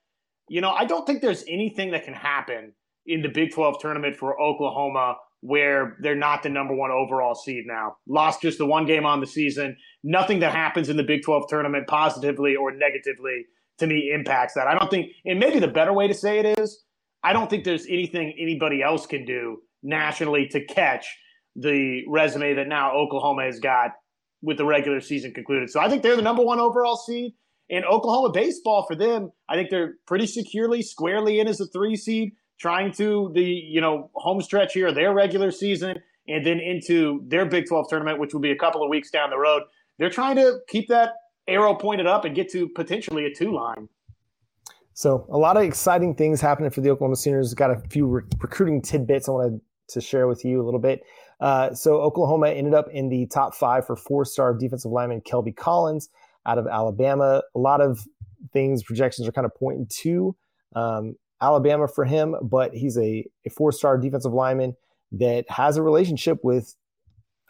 You 0.50 0.60
know, 0.60 0.70
I 0.70 0.84
don't 0.84 1.06
think 1.06 1.22
there's 1.22 1.44
anything 1.48 1.92
that 1.92 2.04
can 2.04 2.12
happen 2.12 2.72
in 3.06 3.22
the 3.22 3.28
Big 3.28 3.52
12 3.52 3.80
tournament 3.80 4.16
for 4.16 4.40
Oklahoma 4.42 5.14
where 5.42 5.96
they're 6.00 6.16
not 6.16 6.42
the 6.42 6.48
number 6.48 6.74
one 6.74 6.90
overall 6.90 7.36
seed 7.36 7.64
now. 7.68 7.96
Lost 8.08 8.42
just 8.42 8.58
the 8.58 8.66
one 8.66 8.84
game 8.84 9.06
on 9.06 9.20
the 9.20 9.28
season. 9.28 9.76
Nothing 10.02 10.40
that 10.40 10.52
happens 10.52 10.88
in 10.88 10.96
the 10.96 11.04
Big 11.04 11.22
12 11.22 11.44
tournament 11.48 11.86
positively 11.86 12.56
or 12.56 12.72
negatively 12.72 13.46
to 13.78 13.86
me 13.86 14.10
impacts 14.12 14.54
that. 14.54 14.66
I 14.66 14.76
don't 14.76 14.90
think, 14.90 15.12
and 15.24 15.38
maybe 15.38 15.60
the 15.60 15.68
better 15.68 15.92
way 15.92 16.08
to 16.08 16.14
say 16.14 16.40
it 16.40 16.58
is 16.58 16.82
I 17.22 17.32
don't 17.32 17.48
think 17.48 17.62
there's 17.62 17.86
anything 17.86 18.34
anybody 18.36 18.82
else 18.82 19.06
can 19.06 19.24
do 19.24 19.58
nationally 19.84 20.48
to 20.48 20.64
catch 20.66 21.06
the 21.54 22.02
resume 22.08 22.54
that 22.54 22.66
now 22.66 22.96
Oklahoma 22.96 23.44
has 23.44 23.60
got 23.60 23.92
with 24.42 24.56
the 24.56 24.64
regular 24.64 25.00
season 25.00 25.32
concluded. 25.32 25.70
So 25.70 25.78
I 25.78 25.88
think 25.88 26.02
they're 26.02 26.16
the 26.16 26.22
number 26.22 26.42
one 26.42 26.58
overall 26.58 26.96
seed. 26.96 27.34
And 27.70 27.84
Oklahoma 27.84 28.32
baseball 28.32 28.84
for 28.86 28.96
them, 28.96 29.30
I 29.48 29.54
think 29.54 29.70
they're 29.70 29.94
pretty 30.06 30.26
securely, 30.26 30.82
squarely 30.82 31.38
in 31.38 31.46
as 31.46 31.60
a 31.60 31.66
three 31.66 31.96
seed, 31.96 32.32
trying 32.58 32.92
to 32.94 33.30
the 33.34 33.42
you 33.42 33.80
know 33.80 34.10
home 34.14 34.42
stretch 34.42 34.74
here, 34.74 34.92
their 34.92 35.14
regular 35.14 35.50
season, 35.50 36.00
and 36.26 36.44
then 36.44 36.58
into 36.58 37.22
their 37.26 37.46
Big 37.46 37.66
12 37.68 37.88
tournament, 37.88 38.18
which 38.18 38.34
will 38.34 38.40
be 38.40 38.50
a 38.50 38.56
couple 38.56 38.82
of 38.82 38.90
weeks 38.90 39.10
down 39.10 39.30
the 39.30 39.38
road. 39.38 39.62
They're 39.98 40.10
trying 40.10 40.36
to 40.36 40.58
keep 40.68 40.88
that 40.88 41.12
arrow 41.46 41.74
pointed 41.74 42.06
up 42.06 42.24
and 42.24 42.34
get 42.34 42.50
to 42.52 42.68
potentially 42.68 43.26
a 43.26 43.34
two 43.34 43.54
line. 43.54 43.88
So 44.94 45.26
a 45.30 45.38
lot 45.38 45.56
of 45.56 45.62
exciting 45.62 46.14
things 46.14 46.40
happening 46.40 46.70
for 46.70 46.80
the 46.80 46.90
Oklahoma 46.90 47.16
Sooners. 47.16 47.54
Got 47.54 47.70
a 47.70 47.80
few 47.88 48.06
re- 48.06 48.22
recruiting 48.40 48.82
tidbits 48.82 49.28
I 49.28 49.32
wanted 49.32 49.60
to 49.88 50.00
share 50.00 50.26
with 50.26 50.44
you 50.44 50.60
a 50.60 50.64
little 50.64 50.80
bit. 50.80 51.02
Uh, 51.40 51.72
so 51.72 52.00
Oklahoma 52.02 52.50
ended 52.50 52.74
up 52.74 52.88
in 52.90 53.08
the 53.08 53.26
top 53.26 53.54
five 53.54 53.86
for 53.86 53.96
four-star 53.96 54.54
defensive 54.54 54.90
lineman 54.90 55.22
Kelby 55.22 55.56
Collins 55.56 56.10
out 56.46 56.58
of 56.58 56.66
Alabama. 56.66 57.42
A 57.54 57.58
lot 57.58 57.80
of 57.80 58.06
things 58.52 58.82
projections 58.82 59.28
are 59.28 59.32
kind 59.32 59.44
of 59.44 59.54
pointing 59.54 59.86
to 60.02 60.36
um, 60.74 61.14
Alabama 61.40 61.88
for 61.88 62.04
him, 62.04 62.36
but 62.42 62.74
he's 62.74 62.96
a, 62.96 63.24
a 63.46 63.50
four-star 63.50 63.98
defensive 63.98 64.32
lineman 64.32 64.74
that 65.12 65.44
has 65.50 65.76
a 65.76 65.82
relationship 65.82 66.38
with 66.42 66.74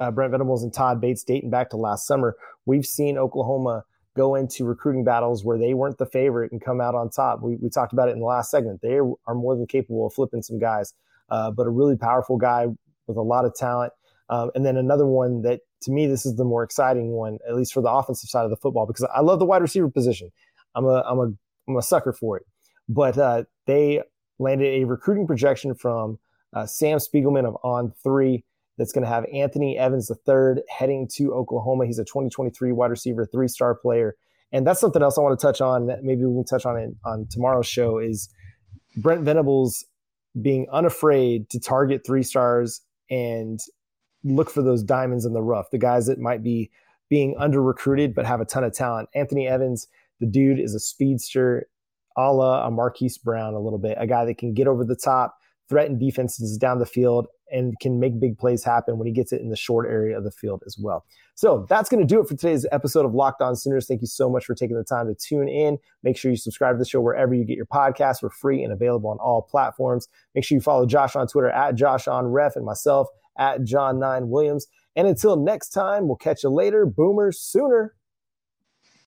uh, 0.00 0.10
Brent 0.10 0.32
Venables 0.32 0.62
and 0.62 0.72
Todd 0.72 1.00
Bates 1.00 1.22
dating 1.22 1.50
back 1.50 1.70
to 1.70 1.76
last 1.76 2.06
summer, 2.06 2.36
we've 2.64 2.86
seen 2.86 3.18
Oklahoma 3.18 3.84
go 4.16 4.34
into 4.34 4.64
recruiting 4.64 5.04
battles 5.04 5.44
where 5.44 5.58
they 5.58 5.74
weren't 5.74 5.98
the 5.98 6.06
favorite 6.06 6.50
and 6.50 6.60
come 6.60 6.80
out 6.80 6.94
on 6.94 7.10
top. 7.10 7.42
We, 7.42 7.56
we 7.56 7.68
talked 7.68 7.92
about 7.92 8.08
it 8.08 8.12
in 8.12 8.20
the 8.20 8.26
last 8.26 8.50
segment. 8.50 8.80
They 8.82 8.98
are 8.98 9.34
more 9.34 9.54
than 9.54 9.66
capable 9.66 10.06
of 10.06 10.14
flipping 10.14 10.42
some 10.42 10.58
guys, 10.58 10.94
uh, 11.28 11.50
but 11.50 11.66
a 11.66 11.70
really 11.70 11.96
powerful 11.96 12.36
guy 12.36 12.66
with 13.06 13.16
a 13.16 13.22
lot 13.22 13.44
of 13.44 13.54
talent. 13.54 13.92
Um, 14.28 14.50
and 14.54 14.64
then 14.64 14.76
another 14.76 15.06
one 15.06 15.42
that 15.42 15.60
to 15.82 15.90
me, 15.90 16.06
this 16.06 16.26
is 16.26 16.36
the 16.36 16.44
more 16.44 16.62
exciting 16.62 17.12
one, 17.12 17.38
at 17.48 17.56
least 17.56 17.72
for 17.72 17.82
the 17.82 17.90
offensive 17.90 18.28
side 18.28 18.44
of 18.44 18.50
the 18.50 18.56
football, 18.56 18.86
because 18.86 19.06
I 19.14 19.20
love 19.20 19.38
the 19.38 19.46
wide 19.46 19.62
receiver 19.62 19.88
position. 19.88 20.30
I'm 20.74 20.84
a, 20.84 21.02
I'm 21.06 21.18
a, 21.18 21.32
I'm 21.68 21.76
a 21.76 21.82
sucker 21.82 22.12
for 22.12 22.36
it. 22.36 22.46
But 22.88 23.16
uh, 23.18 23.44
they 23.66 24.02
landed 24.38 24.66
a 24.66 24.84
recruiting 24.84 25.26
projection 25.26 25.74
from 25.74 26.18
uh, 26.52 26.66
Sam 26.66 26.98
Spiegelman 26.98 27.46
of 27.46 27.56
On 27.62 27.92
Three 28.02 28.44
that's 28.80 28.92
going 28.92 29.04
to 29.04 29.10
have 29.10 29.26
Anthony 29.32 29.78
Evans 29.78 30.10
III 30.10 30.62
heading 30.68 31.06
to 31.16 31.34
Oklahoma. 31.34 31.86
He's 31.86 31.98
a 31.98 32.04
2023 32.04 32.72
wide 32.72 32.90
receiver, 32.90 33.26
three 33.26 33.46
star 33.46 33.74
player. 33.74 34.16
And 34.52 34.66
that's 34.66 34.80
something 34.80 35.02
else 35.02 35.18
I 35.18 35.20
want 35.20 35.38
to 35.38 35.46
touch 35.46 35.60
on. 35.60 35.86
That 35.86 36.02
Maybe 36.02 36.24
we 36.24 36.34
can 36.34 36.44
touch 36.44 36.66
on 36.66 36.76
it 36.78 36.90
on 37.04 37.26
tomorrow's 37.30 37.66
show 37.66 37.98
is 37.98 38.28
Brent 38.96 39.22
Venables 39.22 39.84
being 40.40 40.66
unafraid 40.72 41.50
to 41.50 41.60
target 41.60 42.02
three 42.06 42.22
stars 42.22 42.80
and 43.10 43.60
look 44.24 44.50
for 44.50 44.62
those 44.62 44.82
diamonds 44.82 45.24
in 45.24 45.32
the 45.32 45.42
rough, 45.42 45.70
the 45.70 45.78
guys 45.78 46.06
that 46.06 46.18
might 46.18 46.42
be 46.42 46.70
being 47.08 47.34
under 47.38 47.62
recruited 47.62 48.14
but 48.14 48.26
have 48.26 48.40
a 48.40 48.44
ton 48.44 48.64
of 48.64 48.72
talent. 48.72 49.08
Anthony 49.14 49.46
Evans, 49.46 49.88
the 50.20 50.26
dude 50.26 50.60
is 50.60 50.74
a 50.74 50.80
speedster, 50.80 51.68
a 52.16 52.32
la 52.32 52.66
a 52.66 52.70
Marquise 52.70 53.18
Brown, 53.18 53.54
a 53.54 53.60
little 53.60 53.78
bit, 53.78 53.96
a 54.00 54.06
guy 54.06 54.24
that 54.24 54.38
can 54.38 54.54
get 54.54 54.68
over 54.68 54.84
the 54.84 54.96
top, 54.96 55.36
threaten 55.68 55.98
defenses 55.98 56.56
down 56.56 56.78
the 56.78 56.86
field, 56.86 57.26
and 57.52 57.74
can 57.80 57.98
make 57.98 58.20
big 58.20 58.38
plays 58.38 58.62
happen 58.62 58.96
when 58.96 59.06
he 59.06 59.12
gets 59.12 59.32
it 59.32 59.40
in 59.40 59.50
the 59.50 59.56
short 59.56 59.88
area 59.88 60.16
of 60.16 60.22
the 60.22 60.30
field 60.30 60.62
as 60.66 60.76
well. 60.78 61.04
So 61.34 61.66
that's 61.68 61.88
going 61.88 62.00
to 62.00 62.06
do 62.06 62.20
it 62.20 62.28
for 62.28 62.36
today's 62.36 62.66
episode 62.70 63.04
of 63.04 63.14
Locked 63.14 63.42
On 63.42 63.56
Sooners. 63.56 63.86
Thank 63.86 64.02
you 64.02 64.06
so 64.06 64.30
much 64.30 64.44
for 64.44 64.54
taking 64.54 64.76
the 64.76 64.84
time 64.84 65.08
to 65.08 65.14
tune 65.14 65.48
in. 65.48 65.78
Make 66.02 66.16
sure 66.16 66.30
you 66.30 66.36
subscribe 66.36 66.74
to 66.74 66.78
the 66.78 66.84
show 66.84 67.00
wherever 67.00 67.34
you 67.34 67.44
get 67.44 67.56
your 67.56 67.66
podcasts. 67.66 68.22
We're 68.22 68.30
free 68.30 68.62
and 68.62 68.72
available 68.72 69.10
on 69.10 69.18
all 69.18 69.42
platforms. 69.42 70.06
Make 70.34 70.44
sure 70.44 70.56
you 70.56 70.62
follow 70.62 70.86
Josh 70.86 71.16
on 71.16 71.26
Twitter 71.26 71.50
at 71.50 71.74
Josh 71.74 72.06
on 72.06 72.26
Ref 72.26 72.56
and 72.56 72.64
myself 72.64 73.08
at 73.38 73.64
John 73.64 73.98
Nine 73.98 74.28
Williams. 74.28 74.66
And 74.96 75.06
until 75.06 75.36
next 75.36 75.70
time, 75.70 76.06
we'll 76.06 76.16
catch 76.16 76.42
you 76.42 76.50
later. 76.50 76.86
Boomers 76.86 77.40
sooner. 77.40 77.94